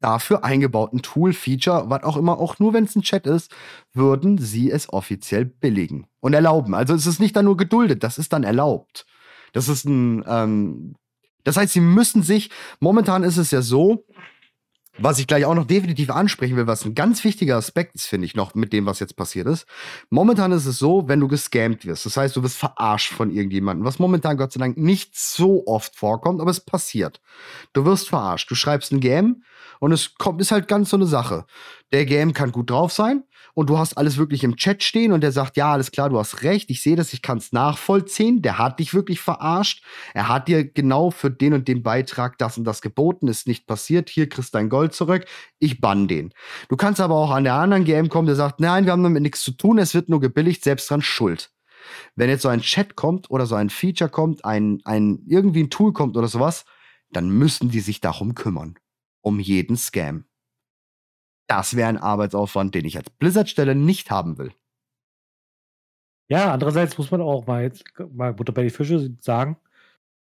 [0.04, 3.52] dafür eingebauten Tool-Feature, was auch immer, auch nur wenn es ein Chat ist,
[3.94, 6.74] würden sie es offiziell billigen und erlauben.
[6.74, 9.06] Also es ist nicht dann nur geduldet, das ist dann erlaubt.
[9.54, 10.96] Das ist ein, ähm,
[11.44, 12.50] das heißt, sie müssen sich,
[12.80, 14.06] momentan ist es ja so,
[14.98, 18.26] was ich gleich auch noch definitiv ansprechen will, was ein ganz wichtiger Aspekt ist, finde
[18.26, 19.66] ich noch mit dem, was jetzt passiert ist.
[20.10, 23.86] Momentan ist es so, wenn du gescammt wirst, das heißt, du wirst verarscht von irgendjemandem,
[23.86, 27.22] was momentan Gott sei Dank nicht so oft vorkommt, aber es passiert.
[27.74, 28.50] Du wirst verarscht.
[28.50, 29.44] Du schreibst ein Game
[29.80, 31.46] und es kommt, ist halt ganz so eine Sache.
[31.92, 33.24] Der Game kann gut drauf sein
[33.54, 36.18] und du hast alles wirklich im Chat stehen und der sagt, ja, alles klar, du
[36.18, 38.42] hast recht, ich sehe das, ich kann es nachvollziehen.
[38.42, 39.84] Der hat dich wirklich verarscht.
[40.14, 43.68] Er hat dir genau für den und den Beitrag das und das geboten, ist nicht
[43.68, 44.10] passiert.
[44.10, 45.26] Hier kriegst dein Gold zurück.
[45.60, 46.34] Ich bann den.
[46.68, 49.22] Du kannst aber auch an der anderen GM kommen, der sagt, nein, wir haben damit
[49.22, 51.52] nichts zu tun, es wird nur gebilligt, selbst dran schuld.
[52.16, 55.70] Wenn jetzt so ein Chat kommt oder so ein Feature kommt, ein, ein irgendwie ein
[55.70, 56.66] Tool kommt oder sowas,
[57.12, 58.76] dann müssen die sich darum kümmern.
[59.22, 60.26] Um jeden Scam.
[61.48, 64.54] Das wäre ein Arbeitsaufwand, den ich als Blizzard-Stelle nicht haben will.
[66.30, 67.84] Ja, andererseits muss man auch mal jetzt
[68.14, 69.58] mal Butter bei die Fische sagen,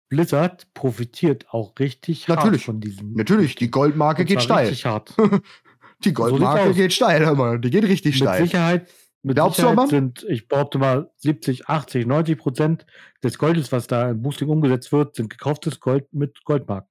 [0.09, 3.15] Blizzard profitiert auch richtig natürlich, hart von diesem.
[3.15, 4.67] Natürlich, die Goldmarke geht steil.
[4.67, 5.15] Richtig hart.
[6.05, 8.43] die Goldmarke so geht steil, hör die geht richtig mit steil.
[8.43, 8.93] Sicherheit,
[9.23, 12.87] mit Glaubst Sicherheit du, sind, ich behaupte mal, 70, 80, 90 Prozent
[13.23, 16.91] des Goldes, was da im Boosting umgesetzt wird, sind gekauftes Gold mit Goldmarken.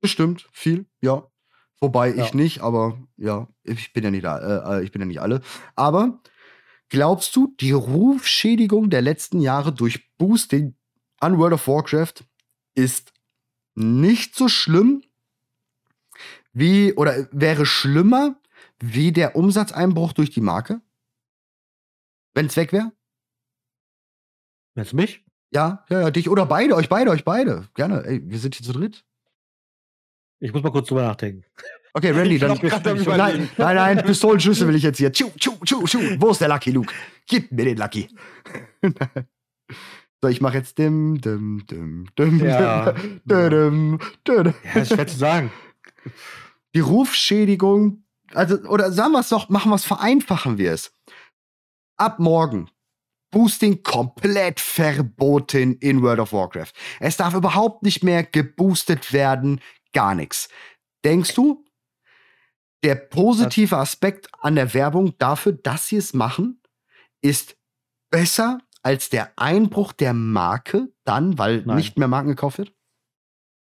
[0.00, 1.26] Bestimmt, viel, ja.
[1.80, 2.24] Wobei ja.
[2.24, 5.42] ich nicht, aber ja, ich bin ja nicht, äh, ich bin ja nicht alle.
[5.76, 6.20] Aber
[6.88, 10.74] glaubst du, die Rufschädigung der letzten Jahre durch Boosting
[11.20, 12.24] an World of Warcraft
[12.74, 13.12] ist
[13.74, 15.02] nicht so schlimm
[16.52, 18.40] wie oder wäre schlimmer
[18.78, 20.80] wie der Umsatzeinbruch durch die Marke?
[22.34, 22.92] Wenn es weg wäre?
[24.74, 25.24] Du mich?
[25.50, 27.68] Ja, ja, ja, dich oder beide, euch beide, euch beide.
[27.74, 28.04] Gerne.
[28.04, 29.04] Ey, wir sind hier zu dritt.
[30.44, 31.42] Ich muss mal kurz drüber nachdenken.
[31.94, 32.58] Okay, Randy, dann.
[32.60, 35.10] Nein, nein, nein, Pistolenschüsse will ich jetzt hier.
[35.10, 35.98] Tschu, tschu, tschu, tschu.
[36.18, 36.92] Wo ist der Lucky Luke?
[37.26, 38.10] Gib mir den Lucky.
[40.20, 42.92] so, ich mache jetzt dim, dim, dim, dim, ja.
[42.92, 44.54] dim, dim, dim.
[44.74, 45.50] Ja, ist schwer zu sagen.
[46.74, 50.92] Die Rufschädigung, also, oder sagen wir es doch, machen wir es, vereinfachen wir es.
[51.96, 52.68] Ab morgen
[53.30, 56.72] Boosting komplett verboten in World of Warcraft.
[57.00, 59.60] Es darf überhaupt nicht mehr geboostet werden,
[59.94, 60.48] gar nichts.
[61.04, 61.64] Denkst du,
[62.82, 66.60] der positive Aspekt an der Werbung dafür, dass sie es machen,
[67.22, 67.56] ist
[68.10, 71.76] besser als der Einbruch der Marke dann, weil Nein.
[71.76, 72.74] nicht mehr Marken gekauft wird?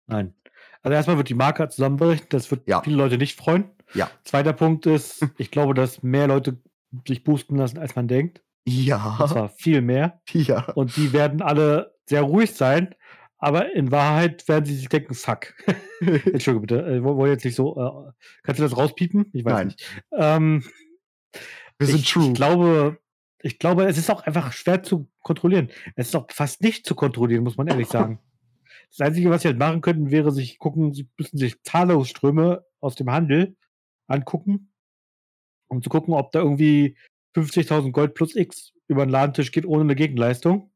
[0.07, 0.35] Nein.
[0.83, 2.81] Also erstmal wird die Marke zusammenbrechen, das wird ja.
[2.83, 3.71] viele Leute nicht freuen.
[3.95, 4.09] Ja.
[4.23, 6.63] Zweiter Punkt ist, ich glaube, dass mehr Leute
[7.07, 8.43] sich boosten lassen, als man denkt.
[8.65, 9.17] Ja.
[9.19, 10.21] Und zwar viel mehr.
[10.31, 10.71] Ja.
[10.73, 12.95] Und die werden alle sehr ruhig sein,
[13.39, 15.55] aber in Wahrheit werden sie sich denken, fuck.
[16.01, 17.77] Entschuldigung bitte, äh, wollen jetzt nicht so.
[17.77, 18.13] Äh,
[18.43, 19.27] kannst du das rauspiepen?
[19.33, 19.67] Ich weiß Nein.
[19.69, 20.03] nicht.
[20.13, 20.65] Ähm,
[21.79, 22.29] Wir sind ich, true.
[22.29, 22.99] Ich glaube,
[23.41, 25.71] ich glaube, es ist auch einfach schwer zu kontrollieren.
[25.95, 28.19] Es ist auch fast nicht zu kontrollieren, muss man ehrlich sagen.
[28.91, 32.95] Das Einzige, was sie halt machen könnten, wäre sich gucken, sie müssen sich Zahlungsströme aus
[32.95, 33.55] dem Handel
[34.07, 34.73] angucken,
[35.67, 36.97] um zu gucken, ob da irgendwie
[37.37, 40.68] 50.000 Gold plus X über den Ladentisch geht ohne eine Gegenleistung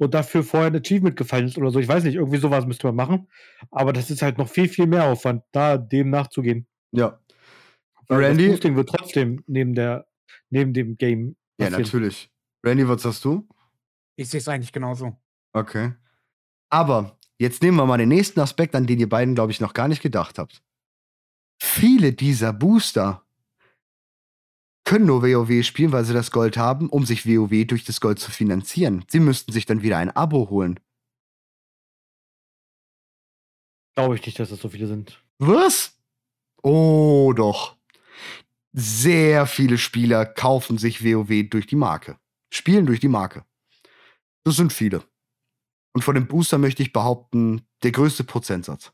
[0.00, 1.78] und dafür vorher ein Achievement gefallen ist oder so.
[1.78, 3.28] Ich weiß nicht, irgendwie sowas müsste man machen.
[3.70, 6.66] Aber das ist halt noch viel, viel mehr Aufwand, da dem nachzugehen.
[6.92, 7.20] Ja.
[8.08, 8.44] Weil Randy?
[8.44, 10.06] Das Boosting wird trotzdem neben, der,
[10.48, 11.36] neben dem Game.
[11.58, 11.72] Passieren.
[11.72, 12.30] Ja, natürlich.
[12.64, 13.46] Randy, was sagst du?
[14.16, 15.20] Ich sehe es eigentlich genauso.
[15.52, 15.92] Okay.
[16.70, 19.74] Aber jetzt nehmen wir mal den nächsten Aspekt, an den ihr beiden, glaube ich, noch
[19.74, 20.62] gar nicht gedacht habt.
[21.62, 23.26] Viele dieser Booster
[24.90, 28.18] können nur WoW spielen, weil sie das Gold haben, um sich WoW durch das Gold
[28.18, 29.04] zu finanzieren.
[29.06, 30.80] Sie müssten sich dann wieder ein Abo holen.
[33.94, 35.22] Glaube ich nicht, dass das so viele sind.
[35.38, 35.96] Was?
[36.64, 37.76] Oh, doch.
[38.72, 42.18] Sehr viele Spieler kaufen sich WoW durch die Marke.
[42.52, 43.44] Spielen durch die Marke.
[44.42, 45.04] Das sind viele.
[45.92, 48.92] Und von dem Booster möchte ich behaupten, der größte Prozentsatz.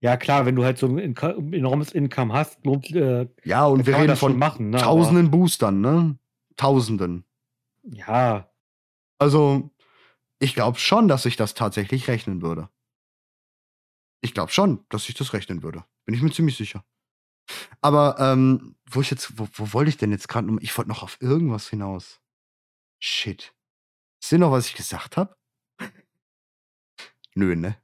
[0.00, 0.98] Ja, klar, wenn du halt so ein
[1.52, 4.78] enormes Income hast, lohnt, äh, Ja, und wir reden von machen, ne?
[4.78, 6.18] tausenden Aber, Boostern, ne?
[6.56, 7.24] Tausenden.
[7.82, 8.50] Ja.
[9.18, 9.70] Also,
[10.38, 12.68] ich glaube schon, dass ich das tatsächlich rechnen würde.
[14.20, 15.84] Ich glaube schon, dass ich das rechnen würde.
[16.04, 16.84] Bin ich mir ziemlich sicher.
[17.80, 20.56] Aber, ähm, wo ich jetzt, wo, wo wollte ich denn jetzt gerade?
[20.60, 22.20] Ich wollte noch auf irgendwas hinaus.
[22.98, 23.54] Shit.
[24.20, 25.36] Ist dir noch, was ich gesagt habe?
[27.34, 27.76] Nö, ne?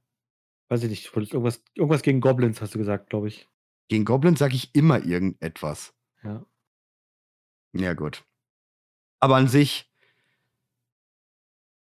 [0.73, 3.47] Weiß ich nicht, irgendwas, irgendwas gegen Goblins hast du gesagt, glaube ich.
[3.89, 5.93] Gegen Goblins sage ich immer irgendetwas.
[6.23, 6.43] Ja.
[7.73, 8.25] Ja, gut.
[9.19, 9.87] Aber an sich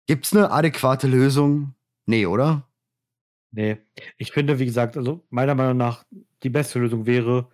[0.09, 1.77] gibt's eine adäquate Lösung?
[2.07, 2.68] Nee, oder?
[3.53, 3.77] Nee.
[4.16, 6.05] Ich finde, wie gesagt, also meiner Meinung nach
[6.43, 7.53] die beste Lösung wäre,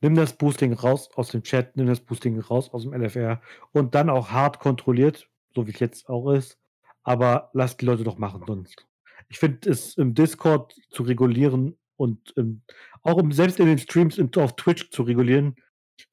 [0.00, 3.42] nimm das Boosting raus aus dem Chat, nimm das Boosting raus aus dem LFR
[3.72, 6.58] und dann auch hart kontrolliert, so wie es jetzt auch ist,
[7.02, 8.86] aber lass die Leute doch machen sonst
[9.34, 12.62] ich finde es im Discord zu regulieren und ähm,
[13.02, 15.56] auch im, selbst in den Streams in, auf Twitch zu regulieren,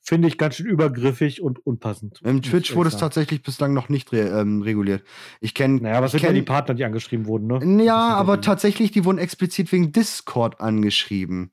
[0.02, 2.20] finde ich ganz schön übergriffig und unpassend.
[2.24, 5.04] Im Twitch wurde es tatsächlich bislang noch nicht re ähm, reguliert.
[5.40, 5.82] Ich kenne.
[5.82, 7.84] Naja, was sind kenn, ja die Partner, die angeschrieben wurden, ne?
[7.84, 8.42] Ja, aber die.
[8.42, 11.52] tatsächlich, die wurden explizit wegen Discord angeschrieben.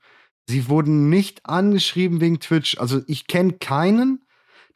[0.49, 2.79] Sie wurden nicht angeschrieben wegen Twitch.
[2.79, 4.25] Also ich kenne keinen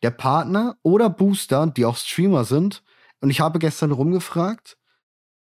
[0.03, 2.82] der Partner oder Booster, die auch Streamer sind.
[3.22, 4.76] Und ich habe gestern rumgefragt.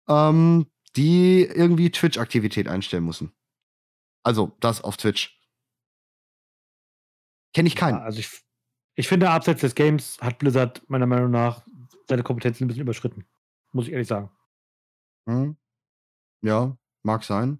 [0.08, 0.66] Ähm,
[0.96, 3.32] die irgendwie Twitch-Aktivität einstellen müssen.
[4.24, 5.40] Also das auf Twitch.
[7.54, 7.98] Kenne ich keinen.
[7.98, 8.30] Ja, also ich,
[8.96, 11.66] ich finde, abseits des Games hat Blizzard meiner Meinung nach
[12.08, 13.26] seine Kompetenzen ein bisschen überschritten.
[13.72, 14.30] Muss ich ehrlich sagen.
[15.28, 15.58] Hm.
[16.42, 17.60] Ja, mag sein.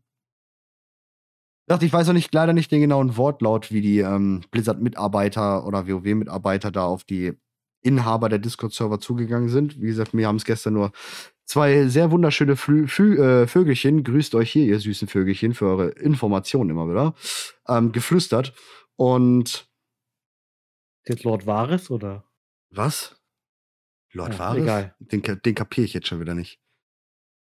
[1.68, 5.66] Ich dachte, ich weiß auch nicht, leider nicht den genauen Wortlaut, wie die ähm, Blizzard-Mitarbeiter
[5.66, 7.34] oder WoW-Mitarbeiter da auf die
[7.82, 9.82] Inhaber der Discord-Server zugegangen sind.
[9.82, 10.92] Wie gesagt, wir haben es gestern nur
[11.46, 15.90] zwei sehr wunderschöne Flü Flü äh, Vögelchen, grüßt euch hier, ihr süßen Vögelchen, für eure
[15.90, 17.16] Informationen immer wieder,
[17.68, 18.54] ähm, geflüstert.
[18.96, 19.70] Und.
[21.08, 22.26] Jetzt Lord Varys oder?
[22.72, 23.22] Was?
[24.12, 24.64] Lord ja, Varys?
[24.64, 24.96] Egal.
[25.00, 26.60] Den, den kapiere ich jetzt schon wieder nicht.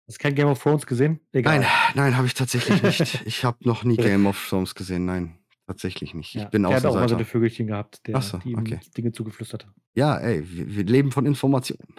[0.06, 1.20] Hast du kein Game of Thrones gesehen?
[1.32, 1.60] Egal.
[1.60, 3.22] Nein, nein, habe ich tatsächlich nicht.
[3.26, 5.38] ich habe noch nie Game of Thrones gesehen, nein.
[5.66, 6.34] Tatsächlich nicht.
[6.34, 8.80] Ich ja, bin der hat auch mal so eine Vögelchen gehabt, der so, die okay.
[8.98, 9.74] Dinge zugeflüstert hat.
[9.94, 11.94] Ja, ey, wir, wir leben von Informationen.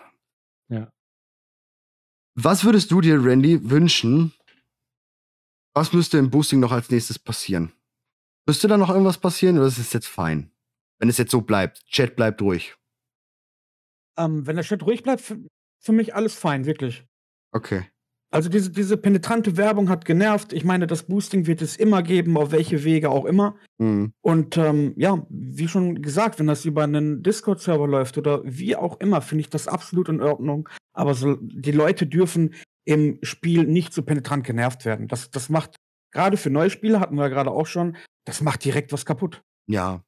[0.69, 0.91] Ja.
[2.35, 4.33] Was würdest du dir, Randy, wünschen?
[5.73, 7.71] Was müsste im Boosting noch als nächstes passieren?
[8.45, 10.51] Müsste da noch irgendwas passieren oder ist es jetzt fein?
[10.99, 12.75] Wenn es jetzt so bleibt, Chat bleibt ruhig.
[14.17, 15.37] Ähm, wenn der Chat ruhig bleibt, für,
[15.79, 17.05] für mich alles fein, wirklich.
[17.51, 17.89] Okay.
[18.35, 20.51] Also diese, diese penetrante Werbung hat genervt.
[20.51, 23.55] Ich meine, das Boosting wird es immer geben, auf welche Wege auch immer.
[23.77, 24.11] Mhm.
[24.19, 28.99] Und ähm, ja, wie schon gesagt, wenn das über einen Discord-Server läuft oder wie auch
[28.99, 30.67] immer, finde ich das absolut in Ordnung.
[30.91, 35.07] Aber so, die Leute dürfen im Spiel nicht so penetrant genervt werden.
[35.07, 35.77] Das, das macht,
[36.11, 39.43] gerade für neue Spieler hatten wir ja gerade auch schon, das macht direkt was kaputt.
[39.67, 40.03] Ja.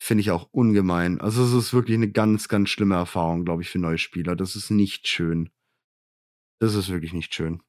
[0.00, 1.20] Finde ich auch ungemein.
[1.20, 4.36] Also es ist wirklich eine ganz, ganz schlimme Erfahrung, glaube ich, für neue Spieler.
[4.36, 5.50] Das ist nicht schön.
[6.60, 7.62] Das ist wirklich nicht schön.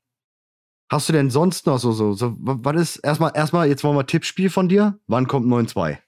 [0.92, 4.08] Hast du denn sonst noch so, so, so was ist, erstmal, erstmal, jetzt wollen wir
[4.08, 5.00] Tippspiel von dir.
[5.06, 6.00] Wann kommt 9-2?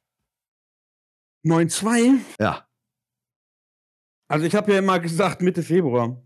[1.45, 2.19] 9-2?
[2.39, 2.67] Ja.
[4.27, 6.23] Also ich habe ja immer gesagt Mitte Februar.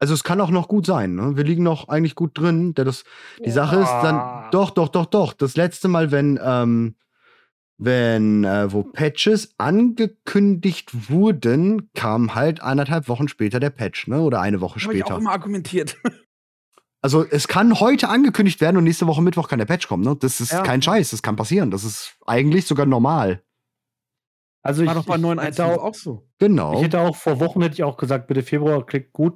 [0.00, 1.14] Also es kann auch noch gut sein.
[1.14, 1.36] Ne?
[1.36, 2.74] Wir liegen noch eigentlich gut drin.
[2.74, 3.04] Der das,
[3.42, 5.32] die Sache ist dann, doch, doch, doch, doch.
[5.32, 6.96] Das letzte Mal, wenn ähm,
[7.76, 14.20] wenn äh, wo Patches angekündigt wurden, kam halt eineinhalb Wochen später der Patch, ne?
[14.20, 15.00] Oder eine Woche später.
[15.00, 15.96] Hab ich auch immer argumentiert.
[17.04, 20.16] Also es kann heute angekündigt werden und nächste Woche Mittwoch kann der Patch kommen, ne?
[20.18, 20.62] Das ist ja.
[20.62, 21.70] kein Scheiß, das kann passieren.
[21.70, 23.42] Das ist eigentlich sogar normal.
[24.62, 26.26] Also ich, War doch bei 9.1 auch so.
[26.38, 26.76] Genau.
[26.76, 29.34] Ich hätte auch vor Wochen hätte ich auch gesagt, bitte Februar klingt gut.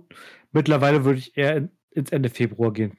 [0.51, 2.97] Mittlerweile würde ich eher in, ins Ende Februar gehen.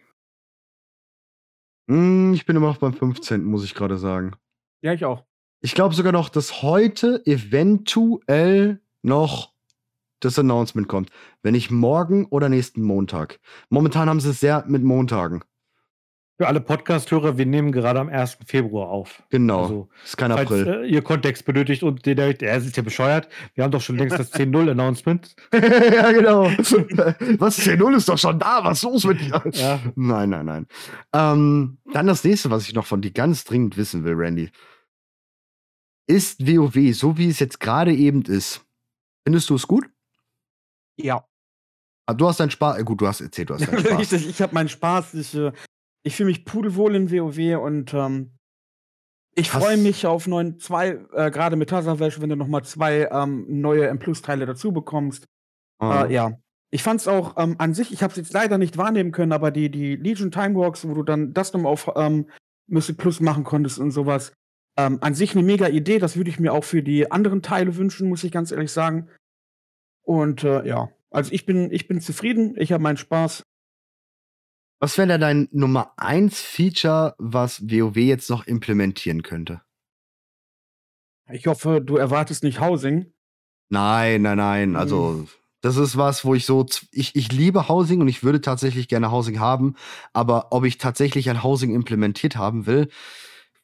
[1.90, 4.36] Hm, ich bin immer noch beim 15., muss ich gerade sagen.
[4.84, 5.26] Ja, ich auch.
[5.62, 9.51] Ich glaube sogar noch, dass heute eventuell noch
[10.22, 11.10] das Announcement kommt.
[11.43, 13.39] Wenn nicht morgen oder nächsten Montag.
[13.70, 15.43] Momentan haben sie es sehr mit Montagen.
[16.38, 18.38] Für alle Podcast-Hörer, wir nehmen gerade am 1.
[18.45, 19.22] Februar auf.
[19.30, 19.64] Genau.
[19.64, 20.68] Also, ist kein falls, April.
[20.68, 23.28] Äh, ihr Kontext benötigt und der, der, der ist ja bescheuert.
[23.55, 25.36] Wir haben doch schon längst das 10-0-Announcement.
[25.53, 26.43] ja, genau.
[27.39, 28.64] was 10-0 ist doch schon da.
[28.64, 29.43] Was ist los mit dir?
[29.51, 29.82] Ja.
[29.95, 30.68] Nein, nein, nein.
[31.12, 34.49] Ähm, dann das nächste, was ich noch von dir ganz dringend wissen will, Randy.
[36.10, 38.66] Ist WoW, so wie es jetzt gerade eben ist,
[39.24, 39.88] findest du es gut?
[40.97, 41.24] Ja.
[42.07, 42.80] Ah, du hast deinen Spaß.
[42.80, 43.99] Äh, gut, du hast erzählt, du hast deinen Spaß.
[43.99, 45.14] Richtig, ich habe meinen Spaß.
[45.14, 45.51] Ich, äh,
[46.03, 48.32] ich fühle mich pudelwohl in WoW und ähm,
[49.36, 53.07] ich freue mich auf neuen zwei, äh, gerade mit Tasavesh, wenn du noch mal zwei
[53.12, 55.26] ähm, neue M-Plus-Teile dazu bekommst.
[55.78, 56.05] Ah.
[56.05, 56.32] Äh, ja.
[56.72, 59.51] Ich fand's auch ähm, an sich, ich habe es jetzt leider nicht wahrnehmen können, aber
[59.51, 62.30] die, die Legion Time Walks, wo du dann das nochmal auf ähm,
[62.68, 64.34] Mystic Plus machen konntest und sowas,
[64.80, 66.00] ähm, an sich eine mega Idee.
[66.00, 69.10] Das würde ich mir auch für die anderen Teile wünschen, muss ich ganz ehrlich sagen.
[70.02, 73.44] Und äh, ja, also ich bin, ich bin zufrieden, ich habe meinen Spaß.
[74.80, 79.62] Was wäre da dein Nummer 1 Feature, was WoW jetzt noch implementieren könnte?
[81.32, 83.12] Ich hoffe, du erwartest nicht Housing.
[83.70, 84.76] Nein, nein, nein.
[84.78, 85.28] Also, hm.
[85.62, 86.66] das ist was, wo ich so.
[86.92, 89.76] Ich, ich liebe Housing und ich würde tatsächlich gerne Housing haben.
[90.14, 92.90] Aber ob ich tatsächlich ein Housing implementiert haben will,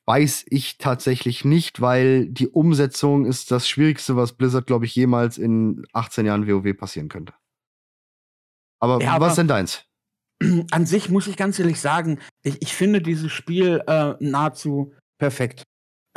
[0.05, 5.37] weiß ich tatsächlich nicht, weil die Umsetzung ist das Schwierigste, was Blizzard, glaube ich, jemals
[5.37, 7.33] in 18 Jahren WoW passieren könnte.
[8.79, 9.85] Aber ja, was aber denn deins?
[10.71, 15.63] An sich muss ich ganz ehrlich sagen, ich, ich finde dieses Spiel äh, nahezu perfekt.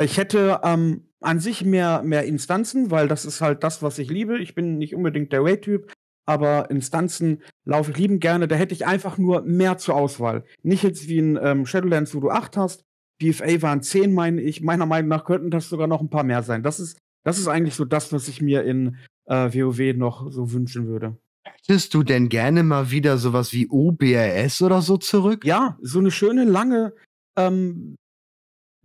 [0.01, 4.09] Ich hätte ähm, an sich mehr, mehr Instanzen, weil das ist halt das, was ich
[4.09, 4.39] liebe.
[4.39, 5.91] Ich bin nicht unbedingt der Raid-Typ,
[6.25, 8.47] aber Instanzen laufe ich lieben gerne.
[8.47, 10.45] Da hätte ich einfach nur mehr zur Auswahl.
[10.63, 12.85] Nicht jetzt wie in ähm, Shadowlands, wo du acht hast,
[13.19, 14.61] BFA waren zehn, meine ich.
[14.61, 16.63] Meiner Meinung nach könnten das sogar noch ein paar mehr sein.
[16.63, 20.51] Das ist, das ist eigentlich so das, was ich mir in äh, WoW noch so
[20.51, 21.17] wünschen würde.
[21.45, 25.45] Hättest du denn gerne mal wieder sowas wie OBRS oder so zurück?
[25.45, 26.93] Ja, so eine schöne lange,
[27.37, 27.95] ähm,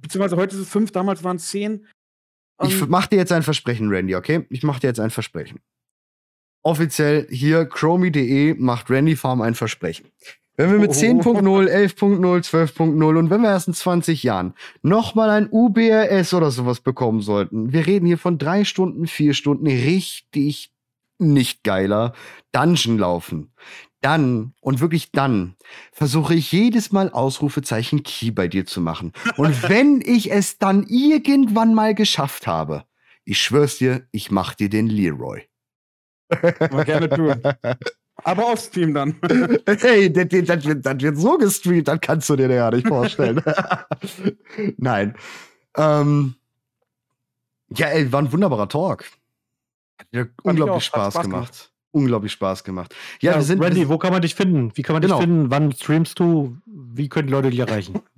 [0.00, 1.86] beziehungsweise heute ist es fünf, damals waren es zehn.
[2.60, 4.46] Ähm, ich mach dir jetzt ein Versprechen, Randy, okay?
[4.50, 5.60] Ich mach dir jetzt ein Versprechen.
[6.62, 10.08] Offiziell hier, chromie.de macht Randy Farm ein Versprechen.
[10.56, 15.48] Wenn wir mit 10.0, 11.0, 12.0 und wenn wir erst in 20 Jahren nochmal ein
[15.50, 20.72] UBRS oder sowas bekommen sollten, wir reden hier von drei Stunden, vier Stunden richtig
[21.18, 22.12] nicht geiler
[22.52, 23.52] Dungeon laufen.
[24.00, 25.56] Dann und wirklich dann
[25.92, 29.12] versuche ich jedes Mal Ausrufezeichen Key bei dir zu machen.
[29.36, 32.84] Und wenn ich es dann irgendwann mal geschafft habe,
[33.24, 35.48] ich schwör's dir, ich mach dir den Leroy.
[36.70, 37.42] Mal gerne tun.
[38.24, 39.16] Aber auf Stream dann.
[39.66, 43.42] hey, das, das, wird, das wird so gestreamt, das kannst du dir ja nicht vorstellen.
[44.78, 45.14] Nein.
[45.76, 46.34] Ähm,
[47.70, 49.04] ja, ey, war ein wunderbarer Talk.
[49.98, 51.52] Hat mir unglaublich Spaß, Spaß, gemacht.
[51.52, 51.72] gemacht.
[51.92, 52.94] Unglaublich Spaß gemacht.
[53.20, 53.62] Ja, ja wir sind.
[53.62, 54.72] Randy, wo kann man dich finden?
[54.74, 55.18] Wie kann man genau.
[55.18, 55.50] dich finden?
[55.50, 56.56] Wann streamst du?
[56.66, 58.00] Wie können die Leute dich erreichen?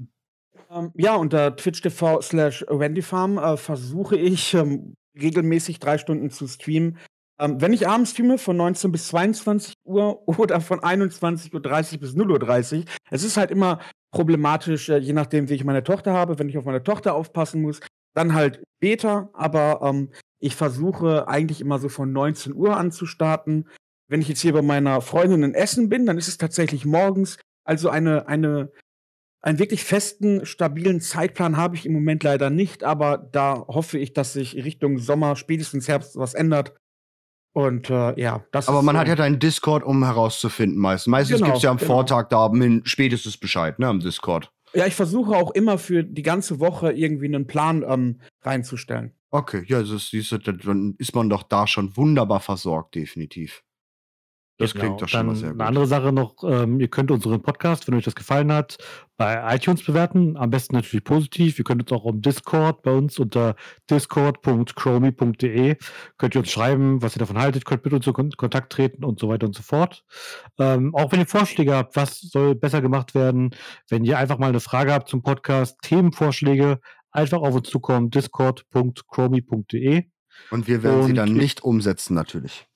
[0.69, 6.99] Ähm, ja, unter twitch.tv slash randyfarm äh, versuche ich ähm, regelmäßig drei Stunden zu streamen.
[7.39, 12.15] Ähm, wenn ich abends streame von 19 bis 22 Uhr oder von 21.30 Uhr bis
[12.15, 13.81] 0.30 Uhr, es ist halt immer
[14.11, 17.63] problematisch, äh, je nachdem, wie ich meine Tochter habe, wenn ich auf meine Tochter aufpassen
[17.63, 17.81] muss,
[18.15, 20.11] dann halt später, aber ähm,
[20.41, 23.67] ich versuche eigentlich immer so von 19 Uhr an zu starten.
[24.09, 27.39] Wenn ich jetzt hier bei meiner Freundin in Essen bin, dann ist es tatsächlich morgens.
[27.65, 28.71] Also eine, eine,
[29.43, 34.13] einen wirklich festen, stabilen Zeitplan habe ich im Moment leider nicht, aber da hoffe ich,
[34.13, 36.75] dass sich Richtung Sommer, spätestens Herbst was ändert
[37.57, 39.01] und äh, ja, das Aber man so.
[39.01, 41.11] hat ja deinen Discord, um herauszufinden meistens.
[41.11, 41.91] Meistens genau, gibt es ja am genau.
[41.91, 42.51] Vortag da
[42.85, 44.53] spätestens Bescheid, ne, am Discord.
[44.75, 49.15] Ja, ich versuche auch immer für die ganze Woche irgendwie einen Plan ähm, reinzustellen.
[49.31, 53.63] Okay, ja, das, dann ist man doch da schon wunderbar versorgt, definitiv.
[54.59, 54.85] Das genau.
[54.85, 55.61] klingt doch schon mal sehr gut.
[55.61, 58.79] Eine andere Sache noch, ähm, ihr könnt unseren Podcast, wenn euch das gefallen hat,
[59.19, 60.39] bei iTunes bewerten.
[60.39, 61.59] Am besten natürlich positiv.
[61.59, 63.55] Ihr könnt uns auch im Discord bei uns unter
[63.91, 65.77] discord.chromie.de
[66.17, 69.21] könnt ihr uns schreiben, was ihr davon haltet, könnt mit uns in Kontakt treten und
[69.21, 70.05] so weiter und so fort.
[70.59, 73.55] Ähm, auch wenn ihr Vorschläge habt, was soll besser gemacht werden,
[73.91, 76.81] wenn ihr einfach mal eine Frage habt zum Podcast, Themenvorschläge,
[77.11, 80.05] einfach auf uns zukommen, discord.chromie.de.
[80.51, 82.67] Und wir werden und sie dann nicht umsetzen, natürlich.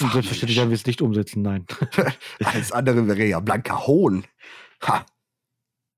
[0.00, 1.66] Und selbstverständlich werden wir es nicht umsetzen, nein.
[2.44, 4.24] Alles andere wäre ja blanker Hohn.
[4.86, 5.04] Ha.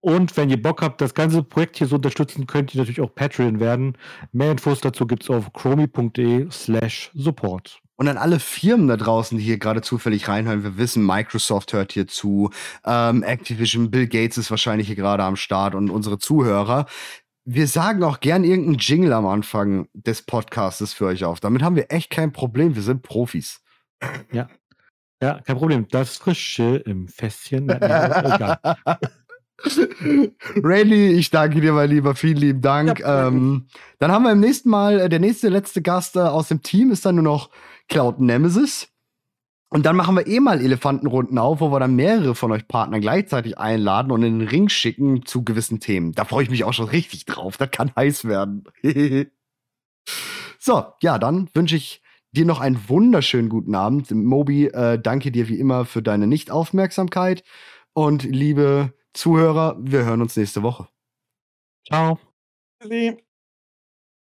[0.01, 3.15] Und wenn ihr Bock habt, das ganze Projekt hier zu unterstützen, könnt ihr natürlich auch
[3.15, 3.97] Patreon werden.
[4.33, 7.81] Mehr Infos dazu gibt es auf chromie.de slash support.
[7.95, 11.93] Und an alle Firmen da draußen, die hier gerade zufällig reinhören, wir wissen, Microsoft hört
[11.93, 12.51] hier zu,
[12.85, 16.87] ähm, Activision, Bill Gates ist wahrscheinlich hier gerade am Start und unsere Zuhörer.
[17.45, 21.39] Wir sagen auch gern irgendeinen Jingle am Anfang des Podcasts für euch auf.
[21.39, 22.75] Damit haben wir echt kein Problem.
[22.75, 23.62] Wir sind Profis.
[24.33, 24.49] Ja.
[25.23, 25.87] Ja, kein Problem.
[25.89, 27.69] Das Frische im Fässchen.
[27.71, 28.59] egal.
[30.57, 32.15] Randy, ich danke dir, mein Lieber.
[32.15, 32.99] Vielen lieben Dank.
[32.99, 33.67] Ja, ähm,
[33.99, 36.91] dann haben wir im nächsten Mal, äh, der nächste, letzte Gast äh, aus dem Team
[36.91, 37.51] ist dann nur noch
[37.89, 38.89] Cloud Nemesis.
[39.69, 43.01] Und dann machen wir eh mal Elefantenrunden auf, wo wir dann mehrere von euch Partnern
[43.01, 46.13] gleichzeitig einladen und in den Ring schicken zu gewissen Themen.
[46.13, 47.57] Da freue ich mich auch schon richtig drauf.
[47.57, 48.65] Das kann heiß werden.
[50.59, 52.02] so, ja, dann wünsche ich
[52.33, 54.11] dir noch einen wunderschönen guten Abend.
[54.11, 57.45] Mobi, äh, danke dir wie immer für deine Nichtaufmerksamkeit.
[57.93, 60.89] Und liebe Zuhörer, wir hören uns nächste Woche.
[61.87, 62.19] Ciao.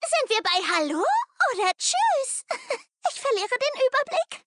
[0.06, 1.04] Sind wir bei Hallo
[1.54, 2.46] oder Tschüss?
[3.08, 4.46] Ich verliere den Überblick.